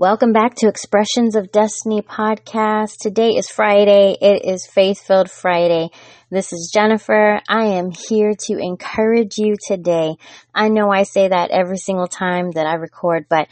Welcome 0.00 0.32
back 0.32 0.54
to 0.58 0.68
Expressions 0.68 1.34
of 1.34 1.50
Destiny 1.50 2.02
podcast. 2.02 2.98
Today 3.00 3.30
is 3.30 3.48
Friday. 3.48 4.16
It 4.20 4.44
is 4.44 4.64
Faith 4.64 5.00
Filled 5.00 5.28
Friday. 5.28 5.90
This 6.30 6.52
is 6.52 6.70
Jennifer. 6.72 7.40
I 7.48 7.64
am 7.64 7.90
here 7.90 8.34
to 8.46 8.58
encourage 8.58 9.38
you 9.38 9.56
today. 9.66 10.14
I 10.54 10.68
know 10.68 10.92
I 10.92 11.02
say 11.02 11.26
that 11.26 11.50
every 11.50 11.78
single 11.78 12.06
time 12.06 12.52
that 12.52 12.64
I 12.64 12.74
record, 12.74 13.26
but 13.28 13.48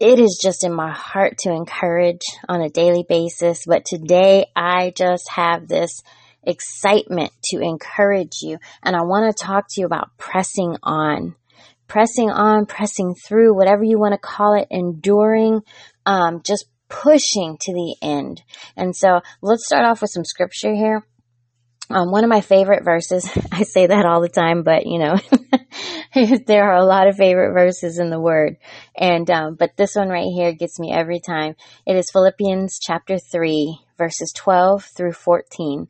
it 0.00 0.18
is 0.18 0.40
just 0.42 0.64
in 0.64 0.72
my 0.72 0.90
heart 0.90 1.36
to 1.40 1.52
encourage 1.52 2.22
on 2.48 2.62
a 2.62 2.70
daily 2.70 3.04
basis. 3.06 3.66
But 3.66 3.84
today 3.84 4.46
I 4.56 4.94
just 4.96 5.28
have 5.34 5.68
this 5.68 6.02
excitement 6.42 7.30
to 7.50 7.60
encourage 7.60 8.38
you. 8.40 8.56
And 8.82 8.96
I 8.96 9.02
want 9.02 9.36
to 9.36 9.44
talk 9.44 9.66
to 9.68 9.82
you 9.82 9.86
about 9.86 10.16
pressing 10.16 10.78
on, 10.82 11.34
pressing 11.92 12.30
on, 12.30 12.64
pressing 12.64 13.14
through, 13.14 13.54
whatever 13.54 13.84
you 13.84 13.98
want 13.98 14.14
to 14.14 14.18
call 14.18 14.54
it, 14.54 14.66
enduring, 14.70 15.60
um, 16.06 16.40
just 16.42 16.64
pushing 16.88 17.58
to 17.60 17.70
the 17.74 17.94
end. 18.00 18.40
And 18.78 18.96
so 18.96 19.20
let's 19.42 19.66
start 19.66 19.84
off 19.84 20.00
with 20.00 20.10
some 20.10 20.24
scripture 20.24 20.74
here. 20.74 21.06
Um, 21.90 22.10
one 22.10 22.24
of 22.24 22.30
my 22.30 22.40
favorite 22.40 22.82
verses, 22.82 23.30
I 23.52 23.64
say 23.64 23.88
that 23.88 24.06
all 24.06 24.22
the 24.22 24.30
time, 24.30 24.62
but 24.62 24.86
you 24.86 25.00
know, 25.00 25.16
there 26.46 26.64
are 26.70 26.76
a 26.76 26.86
lot 26.86 27.08
of 27.08 27.16
favorite 27.16 27.52
verses 27.52 27.98
in 27.98 28.08
the 28.08 28.18
word. 28.18 28.56
And, 28.96 29.30
um, 29.30 29.56
but 29.56 29.76
this 29.76 29.94
one 29.94 30.08
right 30.08 30.32
here 30.34 30.54
gets 30.54 30.80
me 30.80 30.94
every 30.94 31.20
time. 31.20 31.56
It 31.86 31.96
is 31.96 32.10
Philippians 32.10 32.78
chapter 32.80 33.18
3, 33.18 33.78
verses 33.98 34.32
12 34.34 34.86
through 34.96 35.12
14. 35.12 35.88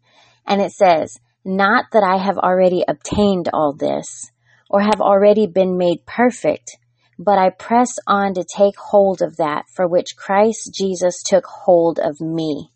And 0.49 0.61
it 0.61 0.73
says, 0.73 1.21
Not 1.45 1.85
that 1.93 2.03
I 2.03 2.17
have 2.17 2.39
already 2.39 2.83
obtained 2.89 3.51
all 3.53 3.73
this, 3.73 4.32
or 4.73 4.81
have 4.81 5.01
already 5.01 5.47
been 5.47 5.77
made 5.77 6.07
perfect, 6.07 6.79
but 7.19 7.39
I 7.39 7.51
press 7.51 7.99
on 8.07 8.35
to 8.35 8.45
take 8.45 8.77
hold 8.77 9.21
of 9.21 9.37
that 9.37 9.67
for 9.75 9.87
which 9.87 10.17
Christ 10.17 10.75
Jesus 10.75 11.23
took 11.23 11.45
hold 11.47 11.99
of 11.99 12.21
me. 12.21 12.73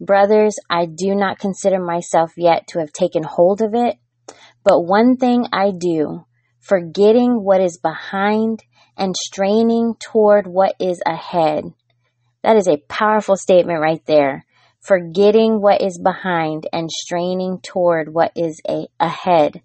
Brothers, 0.00 0.56
I 0.70 0.86
do 0.86 1.14
not 1.14 1.38
consider 1.38 1.80
myself 1.80 2.32
yet 2.36 2.66
to 2.68 2.78
have 2.80 2.92
taken 2.92 3.22
hold 3.24 3.62
of 3.62 3.74
it, 3.74 3.96
but 4.62 4.82
one 4.82 5.16
thing 5.16 5.46
I 5.52 5.72
do, 5.76 6.24
forgetting 6.60 7.42
what 7.42 7.60
is 7.60 7.78
behind 7.78 8.62
and 8.96 9.16
straining 9.16 9.94
toward 9.98 10.46
what 10.46 10.74
is 10.78 11.02
ahead. 11.06 11.64
That 12.42 12.56
is 12.56 12.68
a 12.68 12.82
powerful 12.88 13.36
statement 13.36 13.80
right 13.80 14.04
there 14.06 14.44
forgetting 14.80 15.60
what 15.60 15.82
is 15.82 15.98
behind 16.02 16.66
and 16.72 16.90
straining 16.90 17.60
toward 17.62 18.12
what 18.12 18.32
is 18.36 18.60
a- 18.68 18.88
ahead. 19.00 19.60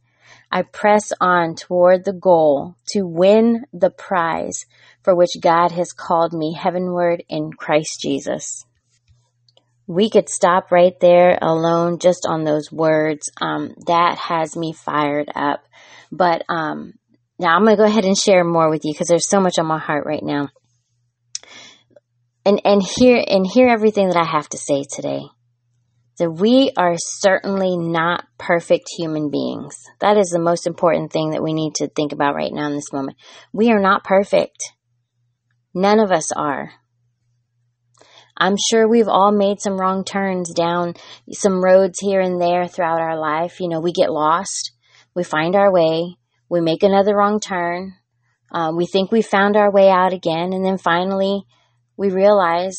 I 0.56 0.62
press 0.62 1.12
on 1.20 1.56
toward 1.56 2.06
the 2.06 2.14
goal 2.14 2.76
to 2.90 3.02
win 3.08 3.66
the 3.74 3.90
prize 3.90 4.68
for 5.02 5.16
which 5.16 5.42
God 5.42 5.72
has 5.72 5.94
called 5.94 6.32
me 6.32 6.54
heavenward 6.54 7.24
in 7.28 7.52
Christ 7.52 8.00
Jesus. 8.00 8.64
We 9.88 10.12
could 10.12 10.30
stop 10.30 10.72
right 10.72 10.94
there 11.02 11.40
alone 11.42 11.98
just 11.98 12.28
on 12.30 12.44
those 12.44 12.72
words. 12.72 13.32
Um, 13.42 13.74
that 13.88 14.20
has 14.20 14.56
me 14.56 14.74
fired 14.74 15.32
up. 15.34 15.66
But 16.12 16.44
um, 16.48 16.94
now 17.40 17.56
I'm 17.56 17.64
going 17.64 17.76
to 17.76 17.82
go 17.84 17.90
ahead 17.90 18.06
and 18.06 18.16
share 18.16 18.44
more 18.44 18.70
with 18.70 18.86
you 18.86 18.94
because 18.94 19.08
there's 19.08 19.28
so 19.28 19.40
much 19.40 19.58
on 19.58 19.66
my 19.66 19.80
heart 19.80 20.06
right 20.06 20.24
now 20.24 20.50
and 22.46 22.62
and 22.64 22.84
hear 22.84 23.24
and 23.28 23.48
hear 23.52 23.70
everything 23.70 24.10
that 24.10 24.18
I 24.18 24.26
have 24.26 24.50
to 24.50 24.58
say 24.58 24.84
today. 24.84 25.24
That 26.20 26.30
we 26.32 26.72
are 26.78 26.96
certainly 26.98 27.76
not 27.76 28.26
perfect 28.38 28.86
human 28.98 29.32
beings. 29.32 29.76
That 30.00 30.18
is 30.18 30.30
the 30.30 30.40
most 30.40 30.68
important 30.68 31.12
thing 31.12 31.32
that 31.32 31.42
we 31.42 31.54
need 31.54 31.76
to 31.76 31.88
think 31.88 32.12
about 32.12 32.36
right 32.36 32.54
now 32.54 32.68
in 32.68 32.76
this 32.76 32.94
moment. 32.94 33.18
We 33.52 33.72
are 33.72 33.80
not 33.80 34.04
perfect. 34.04 34.74
None 35.74 36.00
of 36.00 36.12
us 36.12 36.32
are. 36.32 36.72
I'm 38.38 38.56
sure 38.58 38.88
we've 38.88 39.08
all 39.08 39.32
made 39.32 39.60
some 39.60 39.80
wrong 39.80 40.04
turns 40.04 40.54
down 40.54 40.96
some 41.32 41.64
roads 41.64 42.00
here 42.00 42.20
and 42.20 42.42
there 42.42 42.68
throughout 42.68 43.02
our 43.02 43.18
life. 43.20 43.60
You 43.60 43.70
know, 43.70 43.80
we 43.80 43.92
get 43.92 44.12
lost, 44.12 44.72
we 45.16 45.24
find 45.24 45.56
our 45.56 45.72
way, 45.72 46.18
we 46.50 46.62
make 46.62 46.84
another 46.84 47.16
wrong 47.16 47.40
turn, 47.40 47.94
uh, 48.52 48.72
we 48.76 48.86
think 48.86 49.12
we 49.12 49.22
found 49.22 49.56
our 49.56 49.72
way 49.72 49.90
out 49.90 50.14
again, 50.14 50.54
and 50.54 50.66
then 50.66 50.78
finally 50.78 51.44
we 51.98 52.10
realize 52.10 52.78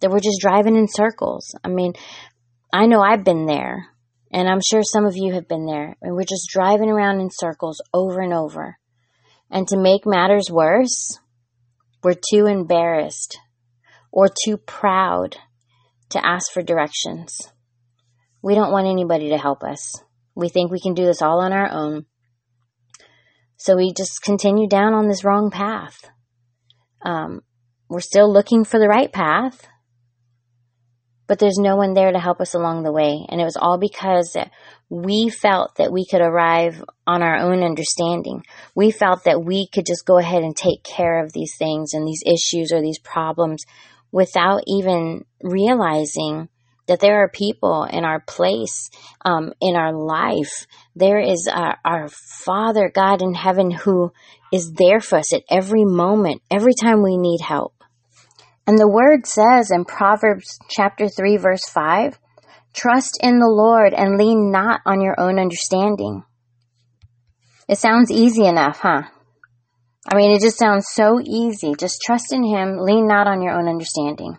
that 0.00 0.10
we're 0.10 0.20
just 0.20 0.40
driving 0.40 0.76
in 0.76 0.86
circles. 0.88 1.54
I 1.62 1.68
mean, 1.68 1.92
I 2.72 2.86
know 2.86 3.00
I've 3.00 3.24
been 3.24 3.46
there, 3.46 3.88
and 4.32 4.48
I'm 4.48 4.60
sure 4.60 4.82
some 4.82 5.04
of 5.04 5.16
you 5.16 5.34
have 5.34 5.48
been 5.48 5.66
there, 5.66 5.96
and 6.00 6.14
we're 6.14 6.22
just 6.22 6.48
driving 6.52 6.88
around 6.88 7.20
in 7.20 7.30
circles 7.32 7.82
over 7.92 8.20
and 8.20 8.32
over. 8.32 8.78
And 9.50 9.66
to 9.68 9.76
make 9.76 10.06
matters 10.06 10.50
worse, 10.50 11.18
we're 12.02 12.14
too 12.32 12.46
embarrassed 12.46 13.38
or 14.12 14.28
too 14.44 14.56
proud 14.56 15.36
to 16.10 16.24
ask 16.24 16.52
for 16.52 16.62
directions. 16.62 17.52
We 18.42 18.54
don't 18.54 18.72
want 18.72 18.86
anybody 18.86 19.30
to 19.30 19.38
help 19.38 19.62
us. 19.64 20.02
We 20.34 20.48
think 20.48 20.70
we 20.70 20.80
can 20.80 20.94
do 20.94 21.04
this 21.04 21.22
all 21.22 21.40
on 21.40 21.52
our 21.52 21.70
own. 21.70 22.06
So 23.56 23.76
we 23.76 23.92
just 23.94 24.22
continue 24.22 24.68
down 24.68 24.94
on 24.94 25.08
this 25.08 25.24
wrong 25.24 25.50
path. 25.50 26.08
Um, 27.02 27.42
we're 27.88 28.00
still 28.00 28.32
looking 28.32 28.64
for 28.64 28.78
the 28.78 28.88
right 28.88 29.12
path, 29.12 29.66
but 31.30 31.38
there's 31.38 31.58
no 31.58 31.76
one 31.76 31.94
there 31.94 32.10
to 32.10 32.18
help 32.18 32.40
us 32.40 32.54
along 32.54 32.82
the 32.82 32.90
way. 32.90 33.24
And 33.28 33.40
it 33.40 33.44
was 33.44 33.56
all 33.56 33.78
because 33.78 34.36
we 34.88 35.28
felt 35.28 35.76
that 35.76 35.92
we 35.92 36.04
could 36.04 36.20
arrive 36.20 36.82
on 37.06 37.22
our 37.22 37.36
own 37.36 37.62
understanding. 37.62 38.42
We 38.74 38.90
felt 38.90 39.22
that 39.26 39.40
we 39.40 39.68
could 39.72 39.86
just 39.86 40.04
go 40.04 40.18
ahead 40.18 40.42
and 40.42 40.56
take 40.56 40.82
care 40.82 41.22
of 41.22 41.32
these 41.32 41.54
things 41.56 41.94
and 41.94 42.04
these 42.04 42.24
issues 42.26 42.72
or 42.72 42.82
these 42.82 42.98
problems 42.98 43.62
without 44.10 44.62
even 44.66 45.24
realizing 45.40 46.48
that 46.88 46.98
there 46.98 47.22
are 47.22 47.28
people 47.28 47.84
in 47.84 48.04
our 48.04 48.18
place, 48.18 48.90
um, 49.24 49.52
in 49.60 49.76
our 49.76 49.92
life. 49.92 50.66
There 50.96 51.20
is 51.20 51.48
our, 51.48 51.78
our 51.84 52.08
Father 52.08 52.90
God 52.92 53.22
in 53.22 53.34
heaven 53.34 53.70
who 53.70 54.12
is 54.52 54.72
there 54.72 54.98
for 54.98 55.18
us 55.18 55.32
at 55.32 55.44
every 55.48 55.84
moment, 55.84 56.42
every 56.50 56.74
time 56.74 57.04
we 57.04 57.16
need 57.16 57.40
help. 57.40 57.79
And 58.70 58.78
the 58.78 58.86
word 58.86 59.26
says 59.26 59.72
in 59.72 59.84
Proverbs 59.84 60.60
chapter 60.68 61.08
3 61.08 61.38
verse 61.38 61.68
5, 61.68 62.20
trust 62.72 63.18
in 63.20 63.40
the 63.40 63.50
Lord 63.50 63.92
and 63.92 64.16
lean 64.16 64.52
not 64.52 64.80
on 64.86 65.00
your 65.00 65.18
own 65.18 65.40
understanding. 65.40 66.22
It 67.68 67.78
sounds 67.78 68.12
easy 68.12 68.46
enough, 68.46 68.78
huh? 68.78 69.02
I 70.08 70.14
mean, 70.14 70.30
it 70.30 70.40
just 70.40 70.56
sounds 70.56 70.86
so 70.88 71.20
easy. 71.20 71.74
Just 71.76 72.00
trust 72.00 72.32
in 72.32 72.44
Him, 72.44 72.78
lean 72.78 73.08
not 73.08 73.26
on 73.26 73.42
your 73.42 73.58
own 73.58 73.66
understanding. 73.66 74.38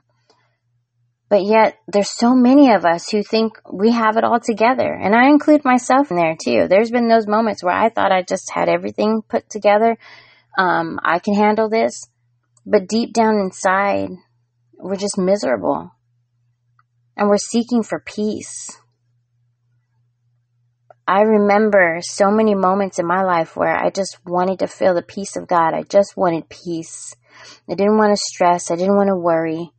But 1.28 1.44
yet, 1.44 1.80
there's 1.90 2.18
so 2.18 2.34
many 2.34 2.72
of 2.72 2.86
us 2.86 3.10
who 3.10 3.24
think 3.24 3.60
we 3.70 3.92
have 3.92 4.16
it 4.16 4.24
all 4.24 4.40
together. 4.40 4.94
And 4.94 5.14
I 5.14 5.28
include 5.28 5.66
myself 5.66 6.10
in 6.10 6.16
there 6.16 6.38
too. 6.42 6.70
There's 6.70 6.90
been 6.90 7.10
those 7.10 7.28
moments 7.28 7.66
where 7.66 7.76
I 7.76 7.90
thought 7.90 8.14
I 8.14 8.22
just 8.22 8.50
had 8.50 8.70
everything 8.70 9.24
put 9.28 9.50
together. 9.50 9.98
Um, 10.58 11.02
I 11.04 11.20
can 11.20 11.34
handle 11.34 11.68
this. 11.68 12.08
But 12.66 12.88
deep 12.88 13.14
down 13.14 13.36
inside, 13.40 14.10
we're 14.78 14.96
just 14.96 15.18
miserable. 15.18 15.92
And 17.18 17.30
we're 17.30 17.38
seeking 17.38 17.84
for 17.84 18.00
peace. 18.00 18.78
I 21.08 21.22
remember 21.22 22.00
so 22.02 22.32
many 22.32 22.56
moments 22.56 23.00
in 23.00 23.06
my 23.06 23.24
life 23.24 23.56
where 23.56 23.76
I 23.76 23.90
just 23.90 24.20
wanted 24.26 24.60
to 24.60 24.68
feel 24.68 24.94
the 24.94 25.02
peace 25.02 25.36
of 25.36 25.48
God. 25.48 25.74
I 25.74 25.84
just 25.84 26.16
wanted 26.16 26.48
peace. 26.50 27.16
I 27.70 27.74
didn't 27.74 27.98
want 27.98 28.16
to 28.16 28.24
stress. 28.24 28.72
I 28.72 28.76
didn't 28.76 28.96
want 28.96 29.10
to 29.10 29.16
worry. 29.16 29.72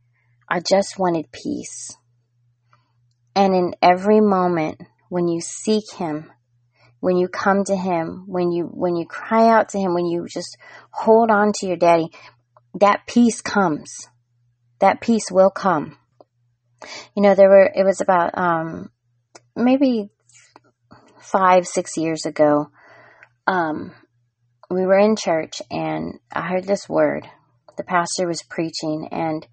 I 0.49 0.59
just 0.59 0.99
wanted 0.99 1.31
peace. 1.31 1.95
And 3.35 3.55
in 3.55 3.73
every 3.81 4.21
moment 4.21 4.81
when 5.09 5.27
you 5.27 5.41
seek 5.41 5.91
Him, 5.93 6.31
when 6.99 7.17
you 7.17 7.27
come 7.27 7.63
to 7.63 7.75
Him, 7.75 8.25
when 8.27 8.51
you, 8.51 8.65
when 8.65 8.95
you 8.95 9.05
cry 9.05 9.49
out 9.49 9.69
to 9.69 9.79
Him, 9.79 9.93
when 9.93 10.05
you 10.05 10.27
just 10.31 10.57
hold 10.91 11.31
on 11.31 11.51
to 11.55 11.67
your 11.67 11.77
daddy, 11.77 12.09
that 12.75 13.05
peace 13.07 13.41
comes. 13.41 14.09
That 14.79 15.01
peace 15.01 15.31
will 15.31 15.49
come. 15.49 15.97
You 17.15 17.23
know, 17.23 17.35
there 17.35 17.49
were, 17.49 17.71
it 17.73 17.85
was 17.85 18.01
about, 18.01 18.37
um, 18.37 18.89
maybe 19.55 20.09
five, 21.19 21.67
six 21.67 21.97
years 21.97 22.25
ago. 22.25 22.69
Um, 23.47 23.93
we 24.69 24.85
were 24.85 24.97
in 24.97 25.15
church 25.15 25.61
and 25.69 26.19
I 26.31 26.47
heard 26.47 26.65
this 26.65 26.89
word. 26.89 27.27
The 27.77 27.83
pastor 27.83 28.27
was 28.27 28.43
preaching 28.43 29.09
and 29.11 29.45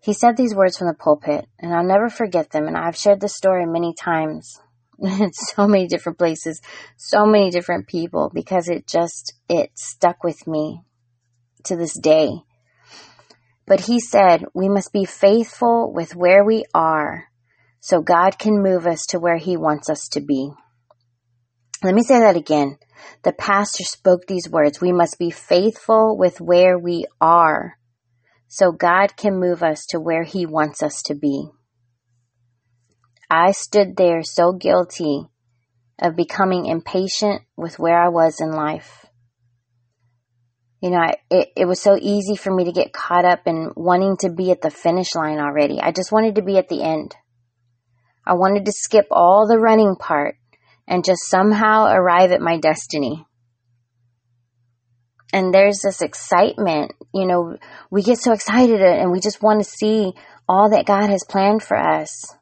he 0.00 0.12
said 0.12 0.36
these 0.36 0.54
words 0.54 0.78
from 0.78 0.88
the 0.88 0.94
pulpit 0.94 1.46
and 1.58 1.74
I'll 1.74 1.84
never 1.84 2.08
forget 2.08 2.50
them. 2.50 2.66
And 2.66 2.76
I've 2.76 2.96
shared 2.96 3.20
this 3.20 3.36
story 3.36 3.66
many 3.66 3.94
times 3.94 4.60
in 4.98 5.32
so 5.32 5.66
many 5.66 5.86
different 5.88 6.18
places, 6.18 6.60
so 6.96 7.26
many 7.26 7.50
different 7.50 7.86
people 7.86 8.30
because 8.32 8.68
it 8.68 8.86
just, 8.86 9.34
it 9.48 9.70
stuck 9.74 10.22
with 10.22 10.46
me 10.46 10.82
to 11.64 11.76
this 11.76 11.98
day. 11.98 12.30
But 13.68 13.80
he 13.80 14.00
said, 14.00 14.44
we 14.54 14.68
must 14.68 14.92
be 14.92 15.04
faithful 15.04 15.92
with 15.92 16.16
where 16.16 16.44
we 16.44 16.64
are 16.74 17.24
so 17.80 18.00
God 18.00 18.38
can 18.38 18.62
move 18.62 18.86
us 18.86 19.06
to 19.10 19.20
where 19.20 19.36
he 19.36 19.56
wants 19.56 19.88
us 19.90 20.08
to 20.12 20.20
be. 20.20 20.50
Let 21.82 21.94
me 21.94 22.02
say 22.02 22.18
that 22.18 22.36
again. 22.36 22.78
The 23.22 23.32
pastor 23.32 23.84
spoke 23.84 24.26
these 24.26 24.48
words. 24.50 24.80
We 24.80 24.92
must 24.92 25.18
be 25.18 25.30
faithful 25.30 26.16
with 26.18 26.40
where 26.40 26.76
we 26.78 27.06
are 27.20 27.78
so 28.48 28.72
God 28.72 29.16
can 29.16 29.38
move 29.38 29.62
us 29.62 29.84
to 29.90 30.00
where 30.00 30.24
He 30.24 30.46
wants 30.46 30.82
us 30.82 31.02
to 31.02 31.14
be. 31.14 31.48
I 33.30 33.52
stood 33.52 33.96
there 33.96 34.22
so 34.22 34.52
guilty 34.52 35.28
of 36.00 36.16
becoming 36.16 36.66
impatient 36.66 37.42
with 37.56 37.78
where 37.78 38.02
I 38.02 38.08
was 38.08 38.40
in 38.40 38.50
life. 38.50 39.04
You 40.80 40.90
know, 40.90 41.02
it, 41.30 41.48
it 41.56 41.64
was 41.66 41.80
so 41.80 41.98
easy 42.00 42.36
for 42.36 42.54
me 42.54 42.64
to 42.64 42.72
get 42.72 42.92
caught 42.92 43.24
up 43.24 43.40
in 43.46 43.72
wanting 43.74 44.16
to 44.18 44.30
be 44.30 44.52
at 44.52 44.62
the 44.62 44.70
finish 44.70 45.14
line 45.14 45.38
already. 45.38 45.80
I 45.80 45.90
just 45.90 46.12
wanted 46.12 46.36
to 46.36 46.42
be 46.42 46.56
at 46.56 46.68
the 46.68 46.82
end. 46.82 47.16
I 48.24 48.34
wanted 48.34 48.66
to 48.66 48.72
skip 48.72 49.06
all 49.10 49.48
the 49.48 49.58
running 49.58 49.96
part 49.96 50.36
and 50.86 51.04
just 51.04 51.28
somehow 51.28 51.86
arrive 51.86 52.30
at 52.30 52.40
my 52.40 52.58
destiny. 52.58 53.26
And 55.32 55.52
there's 55.52 55.80
this 55.80 56.00
excitement, 56.00 56.92
you 57.12 57.26
know, 57.26 57.56
we 57.90 58.02
get 58.02 58.18
so 58.18 58.32
excited 58.32 58.80
and 58.80 59.10
we 59.10 59.20
just 59.20 59.42
want 59.42 59.62
to 59.62 59.68
see 59.68 60.12
all 60.48 60.70
that 60.70 60.86
God 60.86 61.10
has 61.10 61.24
planned 61.28 61.62
for 61.62 61.76
us. 61.76 62.34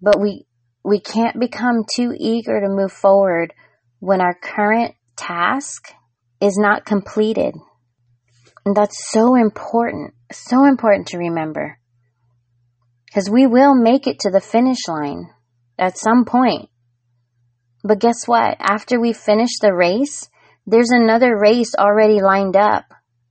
But 0.00 0.20
we, 0.20 0.46
we 0.84 1.00
can't 1.00 1.38
become 1.38 1.84
too 1.94 2.12
eager 2.16 2.60
to 2.60 2.68
move 2.68 2.92
forward 2.92 3.52
when 4.00 4.20
our 4.20 4.34
current 4.34 4.94
task 5.16 5.92
is 6.40 6.56
not 6.58 6.84
completed. 6.84 7.54
And 8.64 8.76
that's 8.76 9.10
so 9.10 9.34
important, 9.36 10.14
so 10.32 10.64
important 10.64 11.08
to 11.08 11.18
remember. 11.18 11.78
Because 13.06 13.30
we 13.30 13.46
will 13.46 13.74
make 13.74 14.06
it 14.06 14.20
to 14.20 14.30
the 14.30 14.40
finish 14.40 14.88
line 14.88 15.30
at 15.78 15.96
some 15.96 16.24
point. 16.24 16.68
But 17.84 18.00
guess 18.00 18.26
what? 18.26 18.56
After 18.58 19.00
we 19.00 19.12
finish 19.12 19.58
the 19.60 19.72
race, 19.72 20.28
there's 20.66 20.90
another 20.90 21.38
race 21.38 21.74
already 21.78 22.20
lined 22.20 22.56
up. 22.56 22.84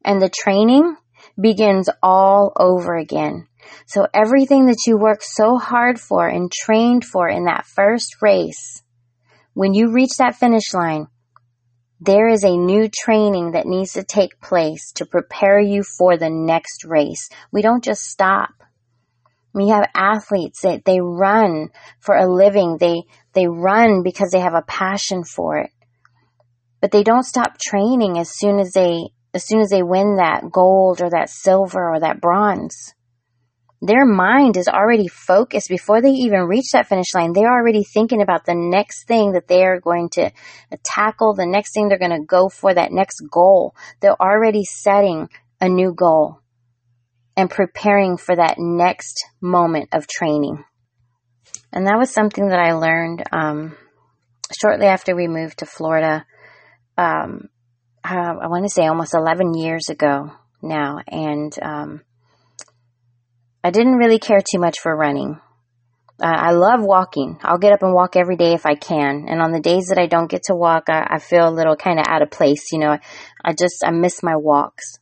And 0.04 0.22
the 0.22 0.30
training 0.30 0.96
begins 1.40 1.90
all 2.01 2.54
over 2.58 2.96
again. 2.96 3.48
So 3.88 4.08
everything 4.13 4.68
that 4.68 4.84
you 4.88 4.98
worked 4.98 5.24
so 5.24 5.58
hard 5.58 6.00
for 6.00 6.28
and 6.28 6.51
trained 6.51 7.04
for 7.04 7.28
in 7.28 7.46
that 7.46 7.66
first 7.66 8.22
race, 8.22 8.84
when 9.54 9.74
you 9.74 9.92
reach 9.92 10.18
that 10.18 10.36
finish 10.36 10.74
line, 10.74 11.08
there 12.06 12.30
is 12.30 12.44
a 12.44 12.57
new 12.57 12.88
training 12.88 13.52
that 13.52 13.66
needs 13.66 13.94
to 13.94 14.04
take 14.04 14.40
place 14.40 14.92
to 14.94 15.06
prepare 15.06 15.60
you 15.60 15.84
for 15.84 16.18
the 16.18 16.30
next 16.30 16.86
race. 16.86 17.30
We 17.52 17.62
don't 17.62 17.84
just 17.84 18.04
stop. 18.04 18.52
We 19.54 19.69
have 19.69 19.90
athletes 19.96 20.62
that 20.62 20.86
they 20.86 21.00
run 21.02 21.69
for 22.00 22.16
a 22.16 22.31
living. 22.31 22.78
They, 22.78 23.04
they 23.34 23.48
run 23.48 24.04
because 24.04 24.31
they 24.31 24.40
have 24.40 24.54
a 24.54 24.66
passion 24.68 25.24
for 25.24 25.60
it. 25.60 25.72
But 26.81 26.92
they 26.92 27.04
don't 27.04 27.24
stop 27.24 27.57
training 27.57 28.18
as 28.18 28.30
soon 28.30 28.60
as 28.60 28.74
they, 28.74 29.10
as 29.34 29.46
soon 29.46 29.62
as 29.62 29.69
they 29.69 29.84
win 29.84 30.18
that 30.18 30.51
gold 30.51 31.01
or 31.01 31.10
that 31.10 31.30
silver 31.30 31.94
or 31.94 32.00
that 32.00 32.22
bronze 32.22 32.95
their 33.81 34.06
mind 34.06 34.57
is 34.57 34.68
already 34.68 35.07
focused 35.07 35.69
before 35.69 36.01
they 36.01 36.12
even 36.12 36.42
reach 36.42 36.72
that 36.74 36.88
finish 36.88 37.13
line. 37.13 37.33
They're 37.33 37.51
already 37.51 37.83
thinking 37.83 38.22
about 38.22 38.45
the 38.45 38.56
next 38.56 39.06
thing 39.07 39.33
that 39.33 39.48
they 39.48 39.63
are 39.63 39.80
going 39.80 40.10
to 40.13 40.31
tackle, 40.83 41.33
the 41.33 41.45
next 41.45 41.74
thing 41.74 41.88
they're 41.88 42.00
going 42.00 42.18
to 42.18 42.25
go 42.25 42.50
for, 42.50 42.74
that 42.74 42.92
next 42.92 43.22
goal. 43.30 43.75
They're 44.00 44.19
already 44.19 44.63
setting 44.63 45.30
a 45.60 45.69
new 45.69 45.94
goal 45.94 46.39
and 47.36 47.50
preparing 47.50 48.18
for 48.18 48.36
that 48.36 48.56
next 48.57 49.25
moment 49.42 49.89
of 49.92 50.07
training. 50.07 50.63
And 51.72 51.88
that 51.88 51.98
was 51.98 52.10
something 52.10 52.50
that 52.50 52.60
I 52.60 52.74
learned 52.74 53.24
um, 53.33 53.75
shortly 54.57 54.88
after 54.88 55.16
we 55.16 55.27
moved 55.27 55.60
to 55.60 55.66
Florida. 55.66 56.25
Um, 56.98 57.50
I, 58.04 58.16
I 58.16 58.48
want 58.48 58.63
to 58.63 58.69
say 58.69 58.88
almost 58.88 59.13
11 59.13 59.54
years 59.54 59.89
ago 59.89 60.31
now. 60.62 61.00
And 61.07 61.54
um, 61.62 62.01
I 63.66 63.72
didn't 63.72 63.96
really 63.96 64.20
care 64.20 64.42
too 64.42 64.60
much 64.60 64.80
for 64.80 64.96
running. 64.96 65.42
Uh, 66.22 66.28
I 66.28 66.52
love 66.52 66.82
walking. 66.84 67.40
I'll 67.42 67.58
get 67.58 67.74
up 67.74 67.82
and 67.82 67.96
walk 67.96 68.16
every 68.16 68.38
day 68.38 68.54
if 68.54 68.64
I 68.64 68.76
can. 68.76 69.26
And 69.28 69.42
on 69.42 69.54
the 69.54 69.60
days 69.60 69.88
that 69.88 69.98
I 69.98 70.06
don't 70.06 70.30
get 70.30 70.44
to 70.44 70.56
walk, 70.56 70.84
I, 70.88 71.16
I 71.16 71.18
feel 71.18 71.50
a 71.50 71.50
little 71.50 71.76
kind 71.76 72.00
of 72.00 72.06
out 72.08 72.22
of 72.22 72.30
place. 72.30 72.72
You 72.72 72.78
know, 72.78 73.00
I 73.44 73.54
just, 73.54 73.84
I 73.84 73.90
miss 73.90 74.22
my 74.22 74.36
walks. 74.36 75.00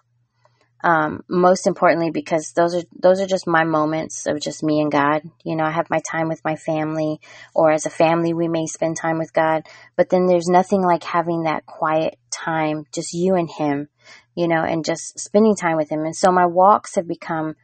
Um, 0.82 1.26
most 1.28 1.68
importantly, 1.68 2.10
because 2.10 2.54
those 2.56 2.74
are, 2.74 2.84
those 2.98 3.20
are 3.20 3.28
just 3.28 3.48
my 3.48 3.66
moments 3.66 4.28
of 4.28 4.40
just 4.40 4.64
me 4.64 4.80
and 4.80 4.90
God. 4.90 5.24
You 5.44 5.58
know, 5.58 5.66
I 5.66 5.72
have 5.72 5.90
my 5.90 6.00
time 6.00 6.30
with 6.30 6.40
my 6.46 6.56
family 6.56 7.20
or 7.54 7.74
as 7.74 7.86
a 7.86 7.90
family, 7.90 8.34
we 8.34 8.48
may 8.48 8.66
spend 8.68 8.96
time 8.96 9.20
with 9.20 9.34
God, 9.34 9.64
but 9.98 10.10
then 10.10 10.26
there's 10.26 10.48
nothing 10.48 10.82
like 10.82 11.04
having 11.04 11.44
that 11.44 11.66
quiet 11.66 12.18
time, 12.32 12.86
just 12.94 13.14
you 13.14 13.36
and 13.36 13.50
Him, 13.52 13.90
you 14.36 14.48
know, 14.48 14.64
and 14.64 14.86
just 14.86 15.20
spending 15.20 15.58
time 15.58 15.76
with 15.76 15.92
Him. 15.92 16.06
And 16.06 16.16
so 16.16 16.32
my 16.32 16.46
walks 16.46 16.96
have 16.96 17.10
become 17.10 17.56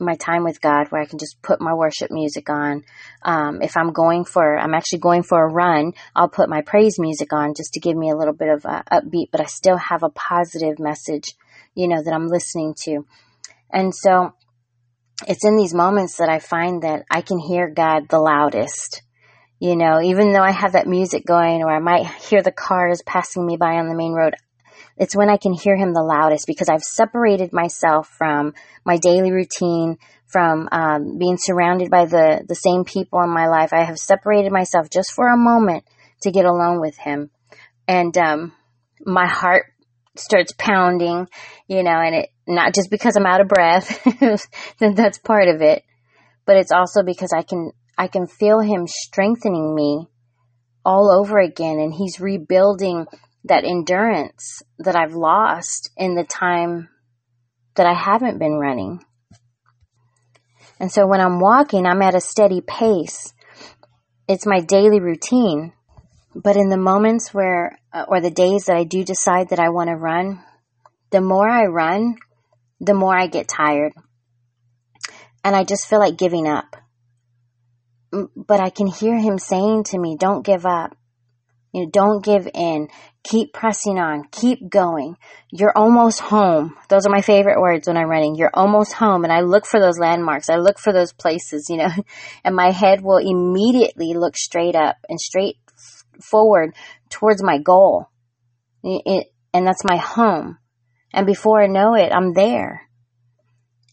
my 0.00 0.16
time 0.16 0.44
with 0.44 0.60
God 0.60 0.88
where 0.88 1.00
I 1.00 1.06
can 1.06 1.18
just 1.18 1.40
put 1.42 1.60
my 1.60 1.74
worship 1.74 2.10
music 2.10 2.50
on. 2.50 2.84
Um, 3.22 3.62
if 3.62 3.76
I'm 3.76 3.92
going 3.92 4.24
for, 4.24 4.58
I'm 4.58 4.74
actually 4.74 4.98
going 4.98 5.22
for 5.22 5.42
a 5.42 5.52
run, 5.52 5.92
I'll 6.14 6.28
put 6.28 6.48
my 6.48 6.62
praise 6.62 6.98
music 6.98 7.32
on 7.32 7.54
just 7.54 7.74
to 7.74 7.80
give 7.80 7.96
me 7.96 8.10
a 8.10 8.16
little 8.16 8.34
bit 8.34 8.48
of 8.48 8.64
a 8.64 8.82
upbeat, 8.90 9.30
but 9.30 9.40
I 9.40 9.44
still 9.44 9.76
have 9.76 10.02
a 10.02 10.10
positive 10.10 10.78
message, 10.78 11.34
you 11.74 11.88
know, 11.88 12.02
that 12.02 12.12
I'm 12.12 12.28
listening 12.28 12.74
to. 12.84 13.06
And 13.72 13.94
so 13.94 14.34
it's 15.26 15.44
in 15.44 15.56
these 15.56 15.74
moments 15.74 16.16
that 16.16 16.28
I 16.28 16.38
find 16.38 16.82
that 16.82 17.04
I 17.10 17.22
can 17.22 17.38
hear 17.38 17.68
God 17.68 18.08
the 18.08 18.18
loudest. 18.18 19.02
You 19.60 19.76
know, 19.76 20.00
even 20.02 20.32
though 20.32 20.42
I 20.42 20.50
have 20.50 20.72
that 20.72 20.86
music 20.86 21.24
going 21.24 21.62
or 21.62 21.70
I 21.70 21.78
might 21.78 22.06
hear 22.06 22.42
the 22.42 22.52
cars 22.52 23.02
passing 23.06 23.46
me 23.46 23.56
by 23.56 23.76
on 23.76 23.88
the 23.88 23.94
main 23.94 24.12
road, 24.12 24.34
it's 24.96 25.16
when 25.16 25.28
I 25.28 25.36
can 25.36 25.52
hear 25.52 25.76
him 25.76 25.92
the 25.92 26.02
loudest 26.02 26.46
because 26.46 26.68
I've 26.68 26.82
separated 26.82 27.52
myself 27.52 28.08
from 28.08 28.54
my 28.84 28.96
daily 28.96 29.32
routine, 29.32 29.98
from 30.26 30.68
um, 30.70 31.18
being 31.18 31.36
surrounded 31.36 31.90
by 31.90 32.06
the, 32.06 32.44
the 32.46 32.54
same 32.54 32.84
people 32.84 33.20
in 33.22 33.30
my 33.30 33.48
life. 33.48 33.72
I 33.72 33.84
have 33.84 33.98
separated 33.98 34.52
myself 34.52 34.88
just 34.90 35.12
for 35.12 35.28
a 35.28 35.36
moment 35.36 35.84
to 36.22 36.30
get 36.30 36.44
alone 36.44 36.80
with 36.80 36.96
him. 36.96 37.30
And 37.88 38.16
um, 38.16 38.52
my 39.04 39.26
heart 39.26 39.66
starts 40.16 40.52
pounding, 40.56 41.28
you 41.66 41.82
know, 41.82 42.00
and 42.00 42.14
it 42.14 42.30
not 42.46 42.74
just 42.74 42.90
because 42.90 43.16
I'm 43.16 43.26
out 43.26 43.40
of 43.40 43.48
breath, 43.48 44.00
that's 44.78 45.18
part 45.18 45.48
of 45.48 45.60
it, 45.60 45.82
but 46.44 46.56
it's 46.56 46.72
also 46.72 47.02
because 47.02 47.32
I 47.36 47.42
can 47.42 47.72
I 47.96 48.08
can 48.08 48.26
feel 48.26 48.60
him 48.60 48.86
strengthening 48.86 49.74
me 49.74 50.08
all 50.84 51.10
over 51.10 51.38
again 51.38 51.78
and 51.78 51.94
he's 51.94 52.20
rebuilding 52.20 53.06
that 53.44 53.64
endurance 53.64 54.62
that 54.78 54.96
I've 54.96 55.14
lost 55.14 55.90
in 55.96 56.14
the 56.14 56.24
time 56.24 56.88
that 57.76 57.86
I 57.86 57.92
haven't 57.92 58.38
been 58.38 58.54
running. 58.54 59.04
And 60.80 60.90
so 60.90 61.06
when 61.06 61.20
I'm 61.20 61.40
walking, 61.40 61.86
I'm 61.86 62.02
at 62.02 62.14
a 62.14 62.20
steady 62.20 62.60
pace. 62.60 63.32
It's 64.26 64.46
my 64.46 64.60
daily 64.60 65.00
routine. 65.00 65.72
But 66.34 66.56
in 66.56 66.68
the 66.68 66.76
moments 66.76 67.32
where, 67.32 67.78
uh, 67.92 68.06
or 68.08 68.20
the 68.20 68.30
days 68.30 68.64
that 68.64 68.76
I 68.76 68.84
do 68.84 69.04
decide 69.04 69.50
that 69.50 69.60
I 69.60 69.68
want 69.68 69.88
to 69.88 69.96
run, 69.96 70.42
the 71.10 71.20
more 71.20 71.48
I 71.48 71.66
run, 71.66 72.16
the 72.80 72.94
more 72.94 73.16
I 73.16 73.28
get 73.28 73.46
tired. 73.46 73.92
And 75.44 75.54
I 75.54 75.62
just 75.62 75.86
feel 75.86 76.00
like 76.00 76.16
giving 76.16 76.48
up. 76.48 76.76
But 78.10 78.60
I 78.60 78.70
can 78.70 78.86
hear 78.86 79.18
him 79.18 79.38
saying 79.38 79.84
to 79.84 79.98
me, 79.98 80.16
don't 80.18 80.44
give 80.44 80.66
up. 80.66 80.96
You 81.74 81.82
know, 81.82 81.90
don't 81.90 82.24
give 82.24 82.48
in. 82.54 82.88
Keep 83.24 83.52
pressing 83.52 83.98
on. 83.98 84.28
Keep 84.30 84.70
going. 84.70 85.16
You're 85.50 85.76
almost 85.76 86.20
home. 86.20 86.76
Those 86.88 87.04
are 87.04 87.10
my 87.10 87.20
favorite 87.20 87.60
words 87.60 87.88
when 87.88 87.96
I'm 87.96 88.08
running. 88.08 88.36
You're 88.36 88.54
almost 88.54 88.92
home. 88.92 89.24
And 89.24 89.32
I 89.32 89.40
look 89.40 89.66
for 89.66 89.80
those 89.80 89.98
landmarks. 89.98 90.48
I 90.48 90.56
look 90.56 90.78
for 90.78 90.92
those 90.92 91.12
places, 91.12 91.66
you 91.68 91.78
know, 91.78 91.90
and 92.44 92.54
my 92.54 92.70
head 92.70 93.00
will 93.02 93.18
immediately 93.18 94.14
look 94.14 94.36
straight 94.36 94.76
up 94.76 94.96
and 95.08 95.20
straight 95.20 95.56
forward 96.22 96.76
towards 97.10 97.42
my 97.42 97.58
goal. 97.58 98.08
It, 98.84 99.32
and 99.52 99.66
that's 99.66 99.84
my 99.84 99.96
home. 99.96 100.58
And 101.12 101.26
before 101.26 101.60
I 101.60 101.66
know 101.66 101.94
it, 101.94 102.12
I'm 102.12 102.34
there. 102.34 102.82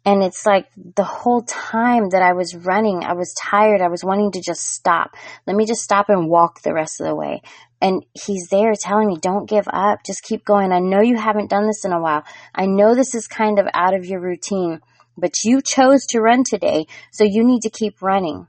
And 0.04 0.24
it's 0.24 0.46
like 0.46 0.68
the 0.76 1.04
whole 1.04 1.44
time 1.44 2.10
that 2.10 2.24
I 2.24 2.34
was 2.34 2.56
running, 2.56 3.04
I 3.04 3.14
was 3.14 3.36
tired. 3.36 3.82
I 3.82 3.90
was 3.90 4.04
wanting 4.04 4.32
to 4.32 4.42
just 4.42 4.62
stop. 4.62 5.12
Let 5.46 5.56
me 5.56 5.66
just 5.66 5.82
stop 5.82 6.10
and 6.10 6.28
walk 6.28 6.62
the 6.62 6.74
rest 6.74 7.00
of 7.00 7.08
the 7.08 7.16
way. 7.16 7.42
And 7.82 8.06
he's 8.14 8.48
there 8.52 8.74
telling 8.80 9.08
me, 9.08 9.18
don't 9.20 9.50
give 9.50 9.68
up. 9.68 10.04
Just 10.06 10.22
keep 10.22 10.46
going. 10.46 10.72
I 10.72 10.80
know 10.80 11.02
you 11.02 11.18
haven't 11.18 11.50
done 11.50 11.66
this 11.66 11.84
in 11.84 11.92
a 11.92 12.00
while. 12.00 12.24
I 12.54 12.68
know 12.68 12.94
this 12.94 13.16
is 13.16 13.28
kind 13.28 13.58
of 13.58 13.68
out 13.74 13.96
of 13.96 14.06
your 14.06 14.20
routine, 14.20 14.82
but 15.18 15.44
you 15.44 15.62
chose 15.62 16.06
to 16.08 16.22
run 16.22 16.44
today. 16.48 16.86
So 17.12 17.24
you 17.24 17.44
need 17.44 17.62
to 17.62 17.72
keep 17.72 18.02
running. 18.02 18.48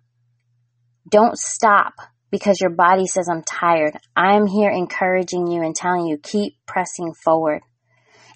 Don't 1.09 1.39
stop 1.39 1.95
because 2.31 2.61
your 2.61 2.71
body 2.71 3.07
says, 3.07 3.29
I'm 3.29 3.43
tired. 3.43 3.97
I'm 4.15 4.47
here 4.47 4.71
encouraging 4.71 5.47
you 5.47 5.63
and 5.63 5.75
telling 5.75 6.07
you, 6.07 6.19
keep 6.19 6.57
pressing 6.67 7.15
forward. 7.15 7.63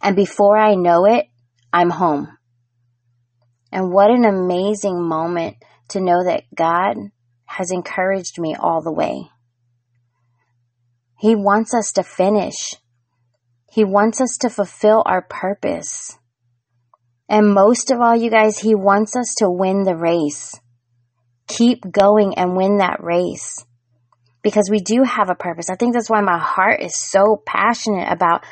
And 0.02 0.16
before 0.16 0.56
I 0.56 0.74
know 0.74 1.04
it, 1.04 1.26
I'm 1.72 1.90
home. 1.90 2.36
And 3.70 3.92
what 3.92 4.10
an 4.10 4.24
amazing 4.24 5.02
moment 5.02 5.56
to 5.88 6.00
know 6.00 6.24
that 6.24 6.44
God 6.54 6.96
has 7.44 7.70
encouraged 7.70 8.38
me 8.38 8.54
all 8.58 8.82
the 8.82 8.92
way. 8.92 9.30
He 11.18 11.34
wants 11.34 11.74
us 11.74 11.92
to 11.92 12.02
finish. 12.02 12.74
He 13.70 13.84
wants 13.84 14.20
us 14.20 14.36
to 14.40 14.50
fulfill 14.50 15.02
our 15.06 15.22
purpose. 15.22 16.18
And 17.28 17.54
most 17.54 17.90
of 17.90 18.00
all, 18.00 18.14
you 18.14 18.30
guys, 18.30 18.58
He 18.58 18.74
wants 18.74 19.16
us 19.16 19.34
to 19.38 19.50
win 19.50 19.84
the 19.84 19.96
race. 19.96 20.58
Keep 21.48 21.90
going 21.90 22.34
and 22.36 22.56
win 22.56 22.78
that 22.78 23.02
race 23.02 23.64
because 24.42 24.68
we 24.70 24.80
do 24.80 25.02
have 25.02 25.28
a 25.28 25.34
purpose. 25.34 25.70
I 25.70 25.76
think 25.76 25.94
that's 25.94 26.10
why 26.10 26.20
my 26.20 26.38
heart 26.38 26.80
is 26.80 26.96
so 26.96 27.42
passionate 27.44 28.10
about 28.10 28.44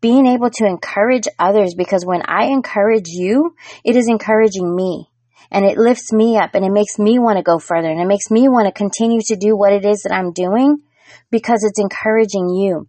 being 0.00 0.26
able 0.26 0.50
to 0.50 0.66
encourage 0.66 1.24
others 1.38 1.74
because 1.76 2.04
when 2.04 2.22
I 2.26 2.46
encourage 2.46 3.08
you, 3.08 3.54
it 3.84 3.96
is 3.96 4.08
encouraging 4.08 4.74
me 4.74 5.08
and 5.50 5.64
it 5.64 5.78
lifts 5.78 6.12
me 6.12 6.36
up 6.36 6.54
and 6.54 6.64
it 6.64 6.72
makes 6.72 6.98
me 6.98 7.18
want 7.18 7.36
to 7.38 7.42
go 7.42 7.58
further 7.58 7.88
and 7.88 8.00
it 8.00 8.06
makes 8.06 8.30
me 8.30 8.48
want 8.48 8.66
to 8.66 8.72
continue 8.72 9.20
to 9.26 9.36
do 9.36 9.56
what 9.56 9.72
it 9.72 9.84
is 9.84 10.02
that 10.02 10.12
I'm 10.12 10.32
doing 10.32 10.82
because 11.30 11.64
it's 11.64 11.80
encouraging 11.80 12.48
you. 12.48 12.88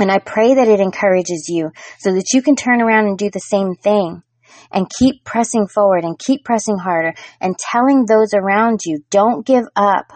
And 0.00 0.10
I 0.10 0.18
pray 0.18 0.54
that 0.54 0.68
it 0.68 0.80
encourages 0.80 1.46
you 1.48 1.70
so 1.98 2.12
that 2.14 2.32
you 2.32 2.42
can 2.42 2.54
turn 2.54 2.80
around 2.80 3.06
and 3.06 3.18
do 3.18 3.30
the 3.30 3.40
same 3.40 3.74
thing 3.74 4.22
and 4.70 4.90
keep 4.98 5.24
pressing 5.24 5.66
forward 5.66 6.04
and 6.04 6.18
keep 6.18 6.44
pressing 6.44 6.78
harder 6.78 7.14
and 7.40 7.58
telling 7.58 8.06
those 8.06 8.32
around 8.34 8.80
you, 8.84 9.00
don't 9.10 9.46
give 9.46 9.64
up. 9.74 10.12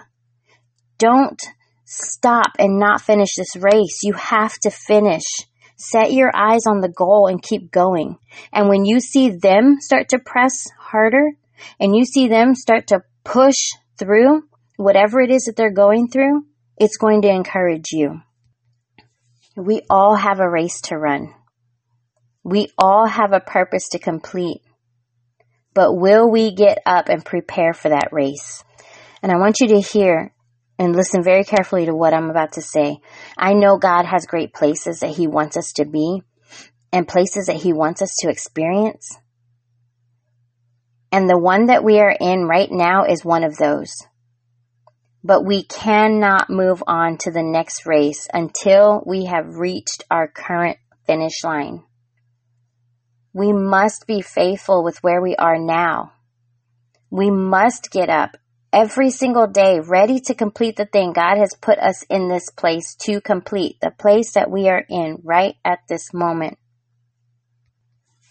Don't 0.98 1.40
stop 1.84 2.52
and 2.58 2.78
not 2.78 3.00
finish 3.00 3.34
this 3.36 3.56
race. 3.56 4.00
You 4.02 4.14
have 4.14 4.54
to 4.62 4.70
finish. 4.70 5.24
Set 5.76 6.12
your 6.12 6.30
eyes 6.34 6.66
on 6.68 6.80
the 6.80 6.92
goal 6.96 7.26
and 7.26 7.42
keep 7.42 7.72
going. 7.72 8.18
And 8.52 8.68
when 8.68 8.84
you 8.84 9.00
see 9.00 9.30
them 9.30 9.78
start 9.80 10.10
to 10.10 10.18
press 10.18 10.64
harder 10.78 11.32
and 11.80 11.96
you 11.96 12.04
see 12.04 12.28
them 12.28 12.54
start 12.54 12.88
to 12.88 13.00
push 13.24 13.58
through 13.98 14.42
whatever 14.76 15.20
it 15.20 15.30
is 15.30 15.44
that 15.44 15.56
they're 15.56 15.72
going 15.72 16.08
through, 16.08 16.46
it's 16.82 16.96
going 16.96 17.22
to 17.22 17.28
encourage 17.28 17.92
you. 17.92 18.20
We 19.56 19.82
all 19.88 20.16
have 20.16 20.40
a 20.40 20.50
race 20.50 20.80
to 20.86 20.98
run. 20.98 21.32
We 22.42 22.72
all 22.76 23.06
have 23.06 23.32
a 23.32 23.38
purpose 23.38 23.90
to 23.90 24.00
complete. 24.00 24.62
But 25.74 25.94
will 25.94 26.28
we 26.28 26.52
get 26.52 26.78
up 26.84 27.08
and 27.08 27.24
prepare 27.24 27.72
for 27.72 27.90
that 27.90 28.08
race? 28.10 28.64
And 29.22 29.30
I 29.30 29.36
want 29.36 29.60
you 29.60 29.68
to 29.68 29.80
hear 29.80 30.34
and 30.76 30.96
listen 30.96 31.22
very 31.22 31.44
carefully 31.44 31.86
to 31.86 31.94
what 31.94 32.14
I'm 32.14 32.30
about 32.30 32.54
to 32.54 32.62
say. 32.62 32.98
I 33.38 33.52
know 33.52 33.78
God 33.78 34.04
has 34.04 34.26
great 34.26 34.52
places 34.52 35.00
that 35.00 35.14
He 35.14 35.28
wants 35.28 35.56
us 35.56 35.74
to 35.74 35.84
be 35.84 36.24
and 36.92 37.06
places 37.06 37.46
that 37.46 37.62
He 37.62 37.72
wants 37.72 38.02
us 38.02 38.16
to 38.22 38.28
experience. 38.28 39.16
And 41.12 41.30
the 41.30 41.38
one 41.38 41.66
that 41.66 41.84
we 41.84 42.00
are 42.00 42.16
in 42.20 42.48
right 42.48 42.72
now 42.72 43.04
is 43.04 43.24
one 43.24 43.44
of 43.44 43.56
those. 43.56 43.94
But 45.24 45.44
we 45.44 45.62
cannot 45.62 46.50
move 46.50 46.82
on 46.86 47.16
to 47.18 47.30
the 47.30 47.42
next 47.42 47.86
race 47.86 48.26
until 48.32 49.02
we 49.06 49.26
have 49.26 49.56
reached 49.56 50.04
our 50.10 50.26
current 50.26 50.78
finish 51.06 51.44
line. 51.44 51.84
We 53.32 53.52
must 53.52 54.06
be 54.06 54.20
faithful 54.20 54.82
with 54.82 55.02
where 55.02 55.22
we 55.22 55.36
are 55.36 55.58
now. 55.58 56.12
We 57.10 57.30
must 57.30 57.90
get 57.90 58.10
up 58.10 58.36
every 58.72 59.10
single 59.10 59.46
day 59.46 59.80
ready 59.80 60.18
to 60.20 60.34
complete 60.34 60.76
the 60.76 60.86
thing 60.86 61.12
God 61.12 61.36
has 61.38 61.54
put 61.60 61.78
us 61.78 62.02
in 62.04 62.28
this 62.28 62.50
place 62.50 62.96
to 63.02 63.20
complete, 63.20 63.76
the 63.80 63.90
place 63.90 64.32
that 64.32 64.50
we 64.50 64.68
are 64.68 64.84
in 64.88 65.20
right 65.22 65.54
at 65.64 65.80
this 65.88 66.12
moment. 66.12 66.58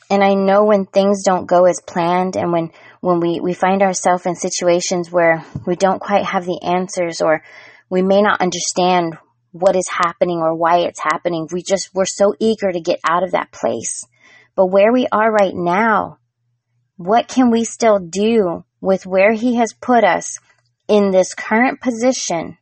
And 0.10 0.24
I 0.24 0.34
know 0.34 0.66
when 0.66 0.86
things 0.86 1.24
don't 1.24 1.46
go 1.46 1.66
as 1.66 1.80
planned 1.80 2.36
and 2.36 2.52
when, 2.52 2.72
when 3.02 3.20
we, 3.20 3.40
we 3.40 3.54
find 3.54 3.82
ourselves 3.82 4.26
in 4.26 4.36
situations 4.36 5.12
where 5.12 5.44
we 5.66 5.76
don't 5.76 6.00
quite 6.00 6.24
have 6.24 6.46
the 6.46 6.62
answers 6.64 7.20
or 7.22 7.44
we 7.90 8.02
may 8.02 8.22
not 8.22 8.42
understand 8.42 9.18
what 9.52 9.76
is 9.76 9.90
happening 9.90 10.38
or 10.38 10.56
why 10.56 10.80
it's 10.80 11.02
happening. 11.02 11.48
We 11.52 11.62
just, 11.64 11.90
we're 11.94 12.06
so 12.06 12.34
eager 12.40 12.72
to 12.72 12.80
get 12.80 13.00
out 13.04 13.24
of 13.24 13.32
that 13.32 13.52
place. 13.52 14.06
But 14.56 14.68
where 14.68 14.94
we 14.94 15.08
are 15.12 15.32
right 15.32 15.54
now, 15.54 16.20
what 16.96 17.28
can 17.28 17.52
we 17.52 17.66
still 17.66 18.00
do 18.00 18.64
with 18.80 19.06
where 19.06 19.34
He 19.34 19.56
has 19.56 19.74
put 19.74 20.04
us 20.04 20.38
in 20.88 21.12
this 21.12 21.34
current 21.34 21.82
position 21.82 22.58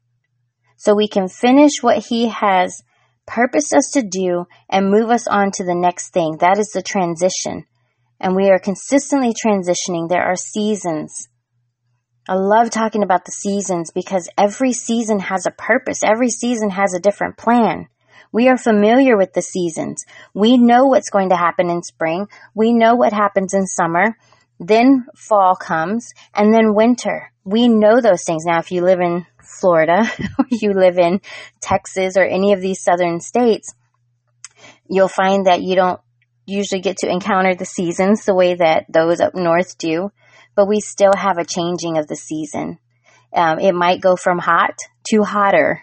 so 0.77 0.96
we 0.96 1.08
can 1.08 1.27
finish 1.27 1.81
what 1.81 1.98
He 1.98 2.29
has 2.29 2.81
purposed 3.27 3.74
us 3.74 3.91
to 3.93 4.01
do 4.01 4.46
and 4.69 4.89
move 4.89 5.10
us 5.10 5.27
on 5.27 5.51
to 5.51 5.63
the 5.63 5.75
next 5.75 6.12
thing. 6.13 6.38
That 6.39 6.58
is 6.58 6.72
the 6.74 6.81
transition. 6.81 7.65
And 8.20 8.36
we 8.36 8.50
are 8.50 8.60
consistently 8.60 9.34
transitioning. 9.34 10.10
There 10.10 10.24
are 10.24 10.36
seasons. 10.36 11.30
I 12.28 12.36
love 12.36 12.70
talking 12.70 13.02
about 13.04 13.26
the 13.26 13.32
seasons 13.32 13.92
because 13.92 14.30
every 14.38 14.74
season 14.74 15.20
has 15.20 15.46
a 15.46 15.52
purpose. 15.52 16.04
Every 16.04 16.30
season 16.30 16.70
has 16.70 16.94
a 16.94 17.00
different 17.00 17.38
plan. 17.38 17.88
We 18.32 18.48
are 18.50 18.58
familiar 18.58 19.18
with 19.18 19.34
the 19.34 19.42
seasons. 19.42 20.06
We 20.36 20.58
know 20.58 20.86
what's 20.86 21.10
going 21.10 21.30
to 21.30 21.36
happen 21.36 21.70
in 21.70 21.82
spring. 21.82 22.28
We 22.54 22.74
know 22.74 22.96
what 22.96 23.14
happens 23.14 23.54
in 23.54 23.66
summer. 23.66 24.16
Then 24.60 25.08
fall 25.16 25.56
comes 25.56 26.12
and 26.36 26.54
then 26.54 26.76
winter. 26.76 27.32
We 27.44 27.68
know 27.68 28.02
those 28.02 28.24
things. 28.24 28.44
Now, 28.46 28.60
if 28.60 28.72
you 28.72 28.84
live 28.84 29.00
in 29.00 29.26
Florida 29.60 30.04
or 30.38 30.46
you 30.52 30.74
live 30.74 31.00
in 31.00 31.22
Texas 31.62 32.18
or 32.18 32.24
any 32.24 32.54
of 32.54 32.62
these 32.62 32.84
southern 32.84 33.22
states, 33.22 33.74
you'll 34.88 35.08
find 35.08 35.48
that 35.48 35.64
you 35.64 35.76
don't 35.76 36.00
usually 36.50 36.82
get 36.82 36.98
to 36.98 37.10
encounter 37.10 37.56
the 37.56 37.65
seasons 37.65 38.25
the 38.25 38.36
way 38.36 38.56
that 38.56 38.86
those 38.89 39.20
up 39.20 39.36
north 39.36 39.77
do, 39.77 40.12
but 40.56 40.68
we 40.68 40.79
still 40.79 41.13
have 41.15 41.38
a 41.38 41.46
changing 41.46 41.98
of 41.98 42.08
the 42.08 42.15
season. 42.15 42.79
Um, 43.34 43.60
it 43.60 43.74
might 43.74 44.01
go 44.01 44.15
from 44.15 44.39
hot 44.39 44.75
to 45.10 45.24
hotter, 45.24 45.82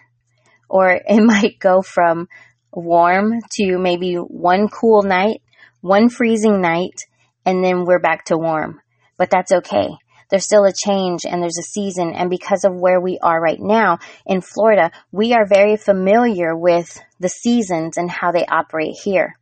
or 0.69 0.89
it 1.07 1.21
might 1.21 1.59
go 1.59 1.81
from 1.81 2.27
warm 2.71 3.39
to 3.53 3.77
maybe 3.77 4.15
one 4.15 4.67
cool 4.67 5.03
night, 5.03 5.41
one 5.81 6.09
freezing 6.09 6.61
night, 6.61 7.05
and 7.45 7.63
then 7.63 7.85
we're 7.85 7.99
back 7.99 8.25
to 8.25 8.37
warm. 8.37 8.81
But 9.17 9.29
that's 9.29 9.51
okay 9.51 9.89
there's 10.29 10.45
still 10.45 10.65
a 10.65 10.73
change 10.73 11.25
and 11.25 11.41
there's 11.41 11.57
a 11.57 11.63
season. 11.63 12.13
And 12.13 12.29
because 12.29 12.63
of 12.63 12.75
where 12.75 12.99
we 12.99 13.19
are 13.21 13.39
right 13.39 13.59
now 13.59 13.99
in 14.25 14.41
Florida, 14.41 14.91
we 15.11 15.33
are 15.33 15.45
very 15.45 15.77
familiar 15.77 16.55
with 16.55 16.99
the 17.19 17.29
seasons 17.29 17.97
and 17.97 18.09
how 18.09 18.31
they 18.31 18.45
operate 18.45 18.95
here. 19.03 19.37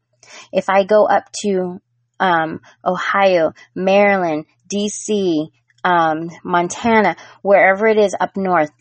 If 0.51 0.69
I 0.69 0.83
go 0.83 1.05
up 1.05 1.31
to 1.43 1.81
um, 2.19 2.61
Ohio, 2.83 3.53
Maryland, 3.75 4.45
DC, 4.73 5.49
um, 5.83 6.29
Montana, 6.43 7.15
wherever 7.41 7.87
it 7.87 7.97
is 7.97 8.15
up 8.19 8.37
north, 8.37 8.71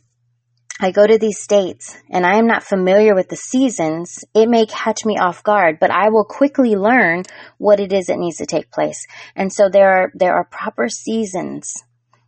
I 0.80 0.90
go 0.90 1.06
to 1.06 1.18
these 1.18 1.40
states 1.40 1.96
and 2.10 2.26
I 2.26 2.38
am 2.38 2.46
not 2.46 2.64
familiar 2.64 3.14
with 3.14 3.28
the 3.28 3.36
seasons, 3.36 4.24
it 4.34 4.48
may 4.48 4.66
catch 4.66 5.04
me 5.04 5.18
off 5.18 5.44
guard, 5.44 5.78
but 5.78 5.90
I 5.90 6.08
will 6.08 6.24
quickly 6.24 6.74
learn 6.74 7.22
what 7.58 7.78
it 7.78 7.92
is 7.92 8.06
that 8.06 8.18
needs 8.18 8.38
to 8.38 8.46
take 8.46 8.72
place. 8.72 9.06
And 9.36 9.52
so 9.52 9.68
there 9.68 9.90
are, 9.90 10.12
there 10.14 10.34
are 10.34 10.44
proper 10.44 10.88
seasons 10.88 11.72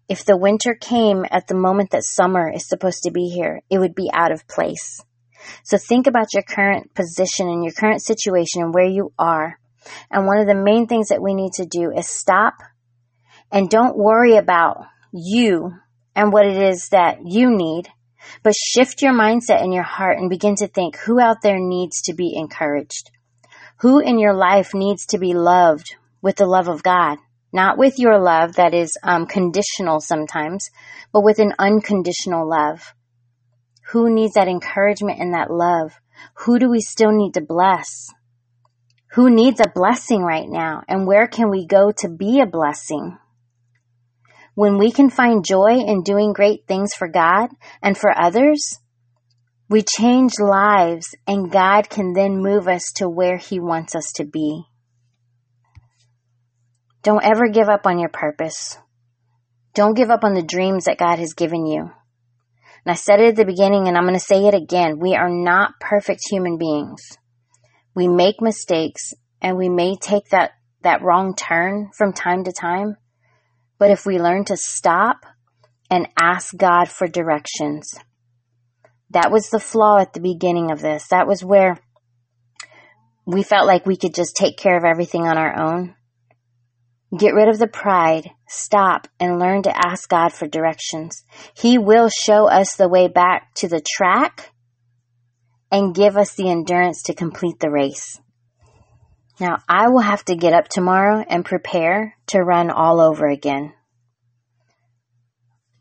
if 0.09 0.25
the 0.25 0.37
winter 0.37 0.75
came 0.75 1.25
at 1.31 1.49
the 1.49 1.57
moment 1.57 1.91
that 1.91 2.05
summer 2.05 2.51
is 2.51 2.69
supposed 2.69 3.03
to 3.03 3.11
be 3.11 3.29
here, 3.29 3.61
it 3.69 3.79
would 3.79 3.95
be 3.95 4.11
out 4.13 4.33
of 4.33 4.47
place. 4.47 5.01
So 5.65 5.79
think 5.79 6.07
about 6.07 6.35
your 6.35 6.43
current 6.43 6.95
position 6.95 7.49
and 7.49 7.65
your 7.65 7.73
current 7.73 8.03
situation 8.03 8.63
and 8.63 8.75
where 8.75 8.87
you 8.87 9.13
are. 9.19 9.59
And 10.11 10.27
one 10.27 10.39
of 10.39 10.47
the 10.47 10.55
main 10.55 10.87
things 10.87 11.09
that 11.09 11.23
we 11.23 11.35
need 11.35 11.53
to 11.55 11.67
do 11.67 11.93
is 11.93 12.09
stop 12.09 12.55
and 13.53 13.71
don't 13.71 13.97
worry 13.97 14.37
about 14.37 14.87
you 15.13 15.73
and 16.15 16.33
what 16.33 16.47
it 16.47 16.61
is 16.61 16.89
that 16.89 17.19
you 17.25 17.51
need, 17.51 17.89
but 18.43 18.55
shift 18.55 19.03
your 19.03 19.13
mindset 19.13 19.63
in 19.63 19.73
your 19.73 19.85
heart 19.85 20.19
and 20.19 20.29
begin 20.29 20.57
to 20.57 20.67
think 20.67 20.97
who 20.97 21.21
out 21.21 21.43
there 21.43 21.59
needs 21.61 22.03
to 22.03 22.15
be 22.15 22.35
encouraged? 22.35 23.11
Who 23.81 24.01
in 24.01 24.19
your 24.19 24.35
life 24.35 24.75
needs 24.75 25.07
to 25.07 25.19
be 25.19 25.35
loved 25.35 25.95
with 26.23 26.37
the 26.37 26.47
love 26.47 26.69
of 26.69 26.83
God? 26.83 27.19
not 27.57 27.79
with 27.79 27.99
your 27.99 28.19
love 28.21 28.57
that 28.57 28.75
is 28.75 28.99
um, 29.03 29.27
conditional 29.27 29.99
sometimes, 29.99 30.71
but 31.11 31.23
with 31.23 31.39
an 31.39 31.55
unconditional 31.59 32.49
love. 32.49 32.95
Who 33.91 34.13
needs 34.13 34.35
that 34.35 34.49
encouragement 34.49 35.21
and 35.21 35.35
that 35.35 35.51
love? 35.51 35.93
Who 36.45 36.59
do 36.59 36.69
we 36.69 36.81
still 36.81 37.13
need 37.13 37.35
to 37.35 37.41
bless? 37.41 38.09
Who 39.13 39.31
needs 39.31 39.61
a 39.61 39.71
blessing 39.73 40.23
right 40.23 40.49
now? 40.49 40.83
And 40.89 41.07
where 41.07 41.29
can 41.29 41.51
we 41.51 41.67
go 41.67 41.93
to 41.99 42.09
be 42.09 42.41
a 42.41 42.47
blessing? 42.47 43.17
When 44.55 44.79
we 44.79 44.91
can 44.91 45.11
find 45.11 45.45
joy 45.45 45.79
in 45.87 46.03
doing 46.03 46.33
great 46.33 46.67
things 46.67 46.95
for 46.95 47.09
God 47.09 47.51
and 47.81 47.97
for 47.97 48.11
others, 48.11 48.79
we 49.69 49.83
change 49.83 50.33
lives 50.41 51.15
and 51.27 51.53
God 51.53 51.89
can 51.89 52.13
then 52.13 52.43
move 52.43 52.67
us 52.67 52.93
to 52.97 53.09
where 53.09 53.37
He 53.37 53.61
wants 53.61 53.95
us 53.95 54.13
to 54.17 54.25
be. 54.25 54.65
Don't 57.03 57.25
ever 57.25 57.49
give 57.49 57.69
up 57.69 57.87
on 57.87 57.99
your 57.99 58.09
purpose. 58.09 58.79
Don't 59.75 59.95
give 59.95 60.11
up 60.11 60.25
on 60.25 60.35
the 60.35 60.43
dreams 60.43 60.87
that 60.87 60.99
God 60.99 61.19
has 61.19 61.35
given 61.35 61.67
you. 61.67 61.91
And 62.87 62.93
I 62.93 62.95
said 62.95 63.19
it 63.19 63.31
at 63.31 63.37
the 63.37 63.45
beginning 63.45 63.89
and 63.89 63.99
I'm 63.99 64.05
going 64.05 64.15
to 64.15 64.21
say 64.21 64.47
it 64.47 64.55
again. 64.55 65.01
We 65.01 65.17
are 65.17 65.29
not 65.29 65.81
perfect 65.81 66.21
human 66.31 66.57
beings. 66.57 67.03
We 67.97 68.07
make 68.07 68.41
mistakes 68.41 69.13
and 69.43 69.57
we 69.57 69.69
may 69.69 69.97
take 69.97 70.29
that, 70.29 70.53
that 70.83 71.03
wrong 71.03 71.35
turn 71.35 71.91
from 71.99 72.13
time 72.13 72.45
to 72.45 72.53
time. 72.53 72.97
But 73.77 73.91
if 73.91 74.07
we 74.07 74.21
learn 74.21 74.45
to 74.45 74.57
stop 74.57 75.17
and 75.91 76.07
ask 76.17 76.57
God 76.57 76.89
for 76.89 77.09
directions, 77.09 77.99
that 79.11 79.33
was 79.33 79.51
the 79.51 79.59
flaw 79.59 79.99
at 79.99 80.13
the 80.13 80.21
beginning 80.21 80.71
of 80.71 80.81
this. 80.81 81.09
That 81.09 81.27
was 81.27 81.43
where 81.43 81.81
we 83.25 83.43
felt 83.43 83.67
like 83.67 83.85
we 83.85 83.97
could 83.97 84.15
just 84.15 84.37
take 84.37 84.59
care 84.59 84.79
of 84.79 84.85
everything 84.85 85.27
on 85.27 85.37
our 85.37 85.59
own. 85.59 85.97
Get 87.17 87.35
rid 87.35 87.49
of 87.49 87.59
the 87.59 87.69
pride, 87.69 88.31
stop, 88.49 89.07
and 89.21 89.39
learn 89.39 89.63
to 89.63 89.87
ask 89.87 90.09
God 90.09 90.33
for 90.33 90.49
directions. 90.49 91.25
He 91.55 91.79
will 91.79 92.09
show 92.09 92.49
us 92.49 92.75
the 92.75 92.89
way 92.89 93.07
back 93.07 93.55
to 93.57 93.69
the 93.69 93.81
track 93.81 94.51
and 95.71 95.95
give 95.95 96.17
us 96.17 96.35
the 96.35 96.51
endurance 96.51 97.03
to 97.05 97.15
complete 97.15 97.61
the 97.61 97.71
race. 97.71 98.21
Now, 99.39 99.59
I 99.69 99.89
will 99.89 100.01
have 100.01 100.25
to 100.25 100.37
get 100.37 100.53
up 100.53 100.69
tomorrow 100.69 101.25
and 101.29 101.45
prepare 101.45 102.17
to 102.29 102.41
run 102.41 102.71
all 102.71 103.01
over 103.01 103.29
again. 103.29 103.73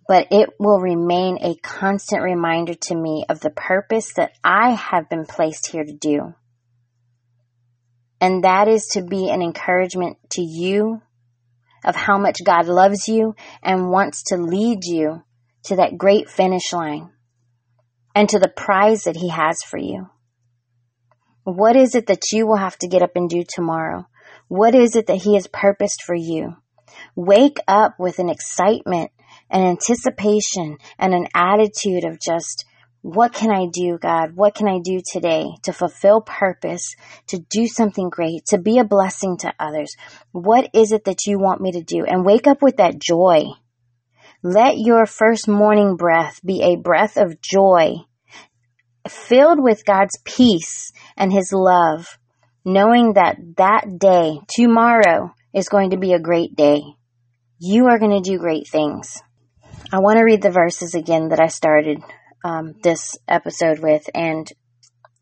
But 0.08 0.28
it 0.30 0.50
will 0.60 0.80
remain 0.80 1.40
a 1.42 1.56
constant 1.56 2.22
reminder 2.22 2.76
to 2.76 2.96
me 2.96 3.26
of 3.30 3.40
the 3.40 3.50
purpose 3.50 4.14
that 4.18 4.34
I 4.44 4.72
have 4.72 5.10
been 5.10 5.26
placed 5.26 5.72
here 5.72 5.84
to 5.84 5.94
do. 5.94 6.36
And 8.22 8.44
that 8.44 8.68
is 8.68 8.86
to 8.94 9.02
be 9.02 9.30
an 9.30 9.42
encouragement 9.42 10.18
to 10.32 10.42
you 10.42 11.02
of 11.86 11.96
how 11.96 12.18
much 12.18 12.44
God 12.44 12.68
loves 12.68 13.08
you 13.08 13.36
and 13.64 13.90
wants 13.90 14.24
to 14.28 14.38
lead 14.38 14.80
you 14.84 15.24
to 15.66 15.78
that 15.78 15.98
great 15.98 16.30
finish 16.30 16.74
line 16.74 17.12
and 18.14 18.28
to 18.30 18.40
the 18.40 18.50
prize 18.50 19.04
that 19.04 19.16
He 19.16 19.30
has 19.30 19.62
for 19.64 19.78
you. 19.78 20.10
What 21.44 21.76
is 21.76 21.94
it 21.96 22.08
that 22.08 22.32
you 22.32 22.48
will 22.48 22.58
have 22.58 22.78
to 22.80 22.88
get 22.88 23.04
up 23.04 23.12
and 23.16 23.30
do 23.30 23.44
tomorrow? 23.48 24.08
What 24.48 24.74
is 24.74 24.96
it 24.96 25.08
that 25.08 25.22
He 25.22 25.36
has 25.36 25.48
purposed 25.48 26.02
for 26.04 26.16
you? 26.16 26.58
Wake 27.16 27.58
up 27.68 27.96
with 28.00 28.20
an 28.20 28.30
excitement, 28.30 29.12
an 29.50 29.62
anticipation, 29.62 30.78
and 30.98 31.14
an 31.14 31.28
attitude 31.36 32.04
of 32.04 32.20
just, 32.20 32.66
what 33.06 33.34
can 33.34 33.52
I 33.52 33.68
do, 33.72 34.00
God? 34.00 34.36
What 34.36 34.56
can 34.56 34.68
I 34.68 34.80
do 34.80 35.00
today 35.00 35.46
to 35.62 35.74
fulfill 35.74 36.22
purpose, 36.22 36.96
to 37.28 37.38
do 37.38 37.68
something 37.68 38.10
great, 38.10 38.48
to 38.48 38.58
be 38.58 38.80
a 38.80 38.84
blessing 38.84 39.38
to 39.42 39.54
others? 39.60 39.96
What 40.32 40.72
is 40.74 40.92
it 40.92 41.06
that 41.06 41.28
you 41.28 41.38
want 41.38 41.62
me 41.62 41.74
to 41.74 41.84
do? 41.84 42.04
And 42.04 42.26
wake 42.26 42.48
up 42.48 42.64
with 42.64 42.78
that 42.78 42.98
joy. 42.98 43.44
Let 44.42 44.80
your 44.80 45.06
first 45.06 45.48
morning 45.48 45.98
breath 45.98 46.40
be 46.44 46.64
a 46.64 46.78
breath 46.78 47.18
of 47.18 47.40
joy, 47.40 47.98
filled 49.08 49.62
with 49.62 49.86
God's 49.86 50.18
peace 50.26 50.92
and 51.16 51.32
His 51.32 51.54
love, 51.54 52.18
knowing 52.66 53.14
that 53.14 53.38
that 53.58 54.00
day, 54.00 54.40
tomorrow, 54.50 55.32
is 55.54 55.70
going 55.70 55.92
to 55.92 55.98
be 55.98 56.14
a 56.14 56.20
great 56.20 56.56
day. 56.56 56.82
You 57.60 57.86
are 57.86 58.00
going 58.00 58.20
to 58.20 58.28
do 58.28 58.40
great 58.40 58.68
things. 58.68 59.22
I 59.94 60.00
want 60.00 60.18
to 60.18 60.24
read 60.24 60.42
the 60.42 60.50
verses 60.50 60.96
again 60.96 61.30
that 61.30 61.40
I 61.40 61.48
started 61.48 62.02
um, 62.46 62.76
this 62.84 63.18
episode 63.28 63.80
with, 63.80 64.04
and 64.14 64.48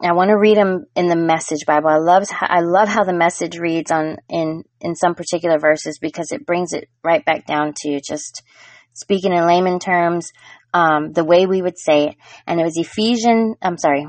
I 0.04 0.12
want 0.12 0.28
to 0.28 0.38
read 0.38 0.58
them 0.58 0.86
in 0.94 1.08
the 1.08 1.16
Message 1.16 1.66
Bible. 1.66 1.88
I 1.88 1.98
love 1.98 2.26
I 2.42 2.60
love 2.60 2.90
how 2.90 3.06
the 3.06 3.14
message 3.14 3.58
reads 3.58 3.92
on 3.92 4.18
in 4.28 4.64
in 4.82 4.96
some 4.96 5.16
particular 5.16 5.58
verses 5.58 6.00
because 6.00 6.34
it 6.34 6.46
brings 6.46 6.74
it 6.74 6.90
right 7.02 7.24
back 7.24 7.48
down 7.48 7.74
to 7.84 8.02
just 8.06 8.44
speaking 8.92 9.32
in 9.32 9.48
layman 9.48 9.80
terms, 9.80 10.34
um, 10.74 11.14
the 11.14 11.24
way 11.24 11.46
we 11.46 11.62
would 11.62 11.78
say 11.78 12.10
it. 12.10 12.16
And 12.46 12.60
it 12.60 12.64
was 12.64 12.78
Ephesians. 12.78 13.56
I'm 13.62 13.78
sorry, 13.78 14.06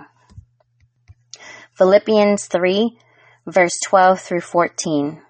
Philippians 1.79 2.47
three, 2.47 2.99
verse 3.47 3.79
twelve 3.87 4.21
through 4.21 4.41
fourteen, 4.41 5.23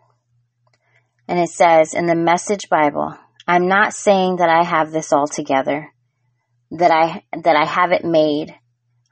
and 1.28 1.38
it 1.38 1.50
says 1.50 1.92
in 1.92 2.06
the 2.06 2.16
Message 2.16 2.70
Bible. 2.70 3.18
I'm 3.46 3.68
not 3.68 3.92
saying 3.92 4.36
that 4.36 4.48
I 4.48 4.64
have 4.64 4.90
this 4.90 5.12
all 5.12 5.26
together 5.26 5.92
that 6.74 6.90
I 6.90 7.22
that 7.42 7.56
I 7.56 7.64
haven't 7.64 8.04
made, 8.04 8.54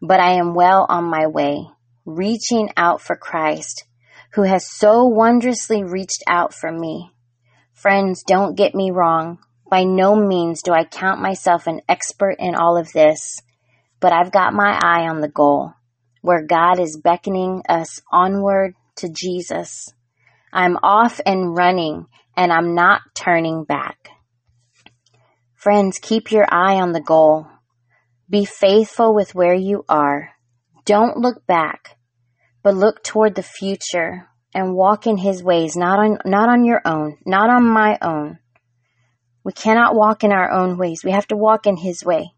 but 0.00 0.21
I 0.21 0.33
am 0.33 0.54
well 0.54 0.87
on 0.88 1.04
my 1.04 1.26
way, 1.28 1.66
reaching 2.04 2.71
out 2.76 3.00
for 3.00 3.16
Christ, 3.16 3.85
who 4.35 4.42
has 4.42 4.69
so 4.69 5.04
wondrously 5.04 5.85
reached 5.85 6.25
out 6.28 6.52
for 6.52 6.73
me. 6.73 7.12
Friends, 7.73 8.25
don't 8.25 8.57
get 8.57 8.75
me 8.75 8.90
wrong. 8.90 9.38
By 9.71 9.85
no 9.85 10.16
means 10.16 10.62
do 10.62 10.73
I 10.73 10.85
count 10.85 11.21
myself 11.21 11.66
an 11.66 11.80
expert 11.89 12.37
in 12.39 12.54
all 12.54 12.76
of 12.76 12.93
this, 12.93 13.41
but 14.00 14.13
I've 14.13 14.32
got 14.32 14.52
my 14.52 14.78
eye 14.82 15.08
on 15.08 15.21
the 15.21 15.28
goal, 15.28 15.73
where 16.21 16.45
God 16.45 16.78
is 16.80 17.00
beckoning 17.02 17.63
us 17.69 18.00
onward 18.10 18.75
to 18.97 19.08
Jesus. 19.08 19.93
I'm 20.52 20.76
off 20.82 21.21
and 21.25 21.56
running, 21.56 22.06
and 22.37 22.52
I'm 22.52 22.75
not 22.75 23.02
turning 23.15 23.65
back. 23.65 24.10
Friends, 25.54 26.00
keep 26.02 26.32
your 26.32 26.45
eye 26.52 26.80
on 26.80 26.91
the 26.91 27.00
goal. 27.00 27.47
Be 28.32 28.47
faithful 28.47 29.14
with 29.14 29.34
where 29.34 29.52
you 29.52 29.84
are. 29.90 30.30
Don't 30.86 31.18
look 31.18 31.47
back, 31.47 31.99
but 32.62 32.75
look 32.75 33.04
toward 33.04 33.34
the 33.34 33.42
future 33.42 34.26
and 34.54 34.75
walk 34.75 35.06
in 35.06 35.18
his 35.18 35.42
ways, 35.42 35.76
not 35.76 35.99
on, 35.99 36.16
not 36.25 36.49
on 36.49 36.64
your 36.64 36.80
own, 36.86 37.18
not 37.26 37.50
on 37.50 37.62
my 37.62 37.99
own. 38.00 38.38
We 39.45 39.52
cannot 39.52 39.95
walk 39.95 40.25
in 40.25 40.32
our 40.32 40.50
own 40.50 40.78
ways. 40.78 41.02
We 41.04 41.10
have 41.10 41.26
to 41.28 41.36
walk 41.36 41.66
in 41.66 41.76
his 41.76 42.02
way 42.06 42.32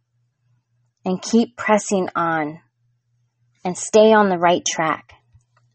and 1.05 1.23
keep 1.23 1.57
pressing 1.57 2.09
on 2.17 2.59
and 3.65 3.79
stay 3.79 4.13
on 4.13 4.31
the 4.31 4.39
right 4.39 4.65
track. 4.69 5.13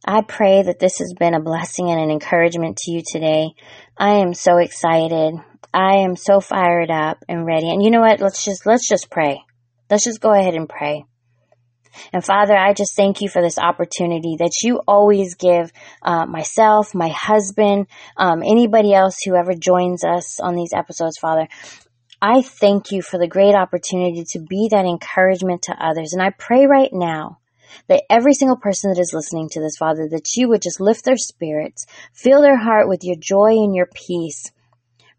I 0.06 0.22
pray 0.22 0.64
that 0.64 0.80
this 0.80 0.98
has 0.98 1.14
been 1.18 1.34
a 1.34 1.42
blessing 1.42 1.90
and 1.92 2.02
an 2.02 2.12
encouragement 2.12 2.76
to 2.80 2.92
you 2.92 3.04
today. 3.10 3.52
I 3.98 4.16
am 4.16 4.34
so 4.34 4.58
excited. 4.58 5.36
I 5.74 6.00
am 6.00 6.18
so 6.18 6.42
fired 6.42 6.92
up 6.92 7.24
and 7.30 7.46
ready. 7.46 7.70
And 7.70 7.82
you 7.82 7.90
know 7.90 8.02
what? 8.02 8.20
Let's 8.20 8.44
just, 8.44 8.66
let's 8.66 8.86
just 8.86 9.10
pray. 9.10 9.44
Let's 9.90 10.04
just 10.04 10.22
go 10.22 10.32
ahead 10.32 10.56
and 10.56 10.70
pray. 10.70 11.06
And 12.14 12.24
Father, 12.24 12.56
I 12.56 12.74
just 12.74 12.96
thank 12.96 13.22
you 13.22 13.30
for 13.30 13.42
this 13.42 13.58
opportunity 13.58 14.36
that 14.40 14.52
you 14.64 14.82
always 14.88 15.36
give 15.36 15.72
uh, 16.02 16.26
myself, 16.26 16.94
my 16.94 17.10
husband, 17.10 17.88
um, 18.16 18.44
anybody 18.44 18.94
else 18.94 19.18
who 19.26 19.36
ever 19.36 19.54
joins 19.54 20.04
us 20.04 20.40
on 20.40 20.56
these 20.56 20.74
episodes, 20.74 21.18
Father. 21.18 21.48
I 22.22 22.42
thank 22.42 22.92
you 22.92 23.02
for 23.02 23.18
the 23.18 23.28
great 23.28 23.56
opportunity 23.56 24.26
to 24.32 24.40
be 24.40 24.68
that 24.72 24.86
encouragement 24.86 25.64
to 25.64 25.76
others. 25.80 26.14
And 26.14 26.22
I 26.22 26.32
pray 26.32 26.66
right 26.66 26.92
now 26.92 27.40
that 27.88 28.04
every 28.10 28.34
single 28.34 28.58
person 28.58 28.92
that 28.92 29.00
is 29.00 29.14
listening 29.14 29.50
to 29.50 29.62
this, 29.62 29.78
Father, 29.78 30.08
that 30.12 30.36
you 30.36 30.50
would 30.50 30.62
just 30.62 30.82
lift 30.82 31.06
their 31.06 31.18
spirits, 31.18 31.86
fill 32.14 32.42
their 32.42 32.58
heart 32.58 32.90
with 32.90 33.04
your 33.04 33.16
joy 33.18 33.52
and 33.52 33.74
your 33.74 33.88
peace. 33.94 34.52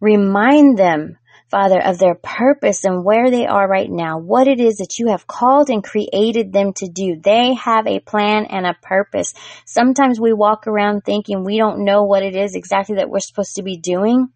Remind 0.00 0.78
them 0.78 1.16
Father, 1.50 1.80
of 1.82 1.98
their 1.98 2.14
purpose 2.14 2.84
and 2.84 3.04
where 3.04 3.28
they 3.28 3.44
are 3.44 3.68
right 3.68 3.90
now, 3.90 4.18
what 4.18 4.46
it 4.46 4.60
is 4.60 4.76
that 4.76 5.00
you 5.00 5.08
have 5.08 5.26
called 5.26 5.68
and 5.68 5.82
created 5.82 6.52
them 6.52 6.72
to 6.74 6.88
do. 6.88 7.16
They 7.20 7.54
have 7.54 7.88
a 7.88 7.98
plan 7.98 8.46
and 8.48 8.64
a 8.64 8.76
purpose. 8.80 9.34
Sometimes 9.66 10.20
we 10.20 10.32
walk 10.32 10.68
around 10.68 11.02
thinking 11.02 11.42
we 11.42 11.58
don't 11.58 11.84
know 11.84 12.04
what 12.04 12.22
it 12.22 12.36
is 12.36 12.54
exactly 12.54 12.96
that 12.96 13.10
we're 13.10 13.18
supposed 13.18 13.56
to 13.56 13.64
be 13.64 13.76
doing. 13.76 14.28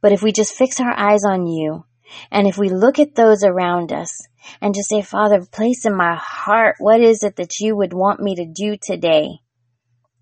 But 0.00 0.12
if 0.12 0.22
we 0.22 0.30
just 0.30 0.54
fix 0.54 0.78
our 0.78 0.96
eyes 0.96 1.24
on 1.28 1.48
you, 1.48 1.84
and 2.30 2.46
if 2.46 2.58
we 2.58 2.68
look 2.68 3.00
at 3.00 3.16
those 3.16 3.42
around 3.42 3.92
us 3.92 4.16
and 4.60 4.72
just 4.72 4.88
say, 4.88 5.02
Father, 5.02 5.44
place 5.50 5.84
in 5.84 5.96
my 5.96 6.14
heart, 6.14 6.76
what 6.78 7.00
is 7.00 7.24
it 7.24 7.36
that 7.36 7.58
you 7.58 7.74
would 7.74 7.92
want 7.92 8.20
me 8.20 8.36
to 8.36 8.46
do 8.46 8.76
today 8.80 9.40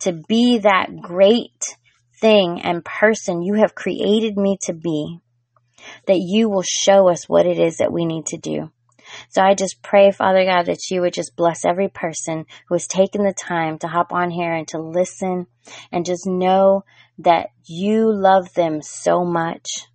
to 0.00 0.12
be 0.26 0.58
that 0.58 1.02
great 1.02 1.76
thing 2.18 2.62
and 2.62 2.82
person 2.82 3.42
you 3.42 3.54
have 3.54 3.74
created 3.74 4.38
me 4.38 4.56
to 4.62 4.72
be? 4.72 5.18
That 6.06 6.18
you 6.18 6.48
will 6.48 6.62
show 6.62 7.08
us 7.08 7.28
what 7.28 7.46
it 7.46 7.58
is 7.58 7.78
that 7.78 7.92
we 7.92 8.04
need 8.04 8.26
to 8.26 8.38
do. 8.38 8.70
So 9.28 9.42
I 9.42 9.54
just 9.54 9.82
pray, 9.82 10.10
Father 10.10 10.44
God, 10.44 10.66
that 10.66 10.90
you 10.90 11.00
would 11.02 11.12
just 11.12 11.36
bless 11.36 11.64
every 11.64 11.88
person 11.88 12.46
who 12.68 12.74
has 12.74 12.86
taken 12.86 13.24
the 13.24 13.34
time 13.34 13.78
to 13.78 13.88
hop 13.88 14.12
on 14.12 14.30
here 14.30 14.52
and 14.52 14.66
to 14.68 14.78
listen 14.78 15.46
and 15.90 16.06
just 16.06 16.26
know 16.26 16.84
that 17.18 17.48
you 17.64 18.12
love 18.12 18.52
them 18.54 18.80
so 18.82 19.24
much. 19.24 19.86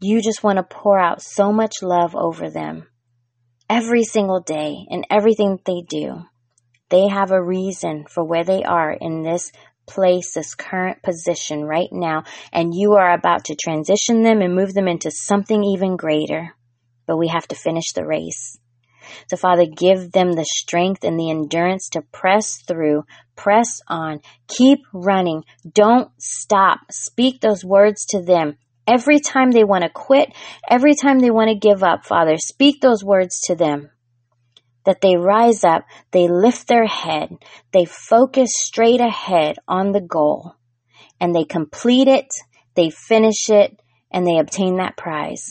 You 0.00 0.20
just 0.20 0.42
want 0.42 0.56
to 0.56 0.62
pour 0.62 0.98
out 0.98 1.22
so 1.22 1.52
much 1.52 1.82
love 1.82 2.14
over 2.14 2.50
them 2.50 2.86
every 3.68 4.04
single 4.04 4.40
day 4.40 4.76
in 4.88 5.04
everything 5.10 5.58
they 5.64 5.82
do. 5.88 6.22
They 6.90 7.08
have 7.08 7.30
a 7.30 7.42
reason 7.42 8.04
for 8.08 8.22
where 8.22 8.44
they 8.44 8.62
are 8.64 8.92
in 8.92 9.22
this 9.22 9.50
place, 9.86 10.34
this 10.34 10.54
current 10.54 11.02
position 11.02 11.64
right 11.64 11.88
now, 11.92 12.24
and 12.52 12.74
you 12.74 12.94
are 12.94 13.12
about 13.12 13.46
to 13.46 13.56
transition 13.56 14.22
them 14.22 14.40
and 14.40 14.54
move 14.54 14.74
them 14.74 14.88
into 14.88 15.10
something 15.10 15.62
even 15.64 15.96
greater. 15.96 16.54
But 17.06 17.18
we 17.18 17.28
have 17.28 17.46
to 17.48 17.56
finish 17.56 17.92
the 17.94 18.06
race. 18.06 18.58
So, 19.28 19.36
Father, 19.36 19.66
give 19.66 20.12
them 20.12 20.32
the 20.32 20.44
strength 20.44 21.04
and 21.04 21.18
the 21.18 21.30
endurance 21.30 21.88
to 21.90 22.02
press 22.02 22.62
through, 22.62 23.04
press 23.36 23.80
on, 23.88 24.20
keep 24.46 24.80
running, 24.92 25.44
don't 25.70 26.10
stop. 26.18 26.80
Speak 26.90 27.40
those 27.40 27.64
words 27.64 28.06
to 28.10 28.22
them. 28.22 28.56
Every 28.86 29.20
time 29.20 29.50
they 29.50 29.64
want 29.64 29.84
to 29.84 29.90
quit, 29.90 30.32
every 30.68 30.94
time 30.94 31.18
they 31.18 31.30
want 31.30 31.48
to 31.50 31.68
give 31.68 31.82
up, 31.82 32.04
Father, 32.04 32.36
speak 32.36 32.80
those 32.80 33.04
words 33.04 33.40
to 33.46 33.54
them 33.54 33.90
that 34.84 35.00
they 35.00 35.16
rise 35.16 35.64
up, 35.64 35.84
they 36.10 36.28
lift 36.28 36.68
their 36.68 36.86
head, 36.86 37.36
they 37.72 37.84
focus 37.84 38.50
straight 38.54 39.00
ahead 39.00 39.56
on 39.68 39.92
the 39.92 40.00
goal, 40.00 40.54
and 41.20 41.34
they 41.34 41.44
complete 41.44 42.08
it, 42.08 42.32
they 42.74 42.90
finish 42.90 43.48
it, 43.48 43.80
and 44.10 44.26
they 44.26 44.38
obtain 44.38 44.76
that 44.76 44.96
prize. 44.96 45.50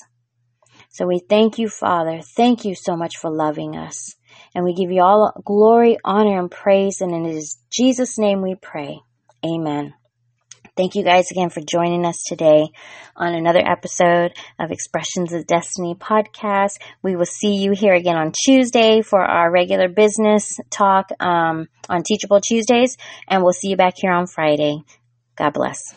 So 0.90 1.08
we 1.08 1.20
thank 1.20 1.58
you, 1.58 1.70
Father. 1.70 2.20
Thank 2.36 2.66
you 2.66 2.76
so 2.76 2.98
much 2.98 3.18
for 3.18 3.32
loving 3.32 3.78
us. 3.78 4.16
And 4.54 4.66
we 4.66 4.74
give 4.74 4.92
you 4.92 5.02
all 5.02 5.32
glory, 5.46 5.98
honor, 6.04 6.38
and 6.38 6.52
praise. 6.52 7.00
And 7.00 7.14
in 7.14 7.24
his 7.24 7.58
Jesus' 7.72 8.20
name 8.20 8.42
we 8.42 8.56
pray. 8.56 9.00
Amen. 9.46 9.94
Thank 10.78 10.96
you 10.96 11.04
guys 11.04 11.30
again 11.32 11.50
for 11.50 11.60
joining 11.60 12.06
us 12.06 12.24
today 12.24 12.70
on 13.14 13.34
another 13.34 13.60
episode 13.60 14.32
of 14.58 14.72
Expressions 14.72 15.34
of 15.34 15.46
Destiny 15.46 15.96
podcast. 15.96 16.78
We 17.04 17.18
will 17.18 17.26
see 17.26 17.56
you 17.56 17.74
here 17.74 17.94
again 17.94 18.16
on 18.16 18.32
Tuesday 18.46 19.02
for 19.02 19.22
our 19.22 19.52
regular 19.52 19.90
business 19.90 20.62
talk 20.70 21.10
um, 21.20 21.68
on 21.90 22.04
Teachable 22.04 22.40
Tuesdays, 22.40 22.96
and 23.28 23.44
we'll 23.44 23.52
see 23.52 23.68
you 23.68 23.76
back 23.76 23.96
here 23.98 24.14
on 24.14 24.28
Friday. 24.28 24.78
God 25.36 25.52
bless. 25.52 25.94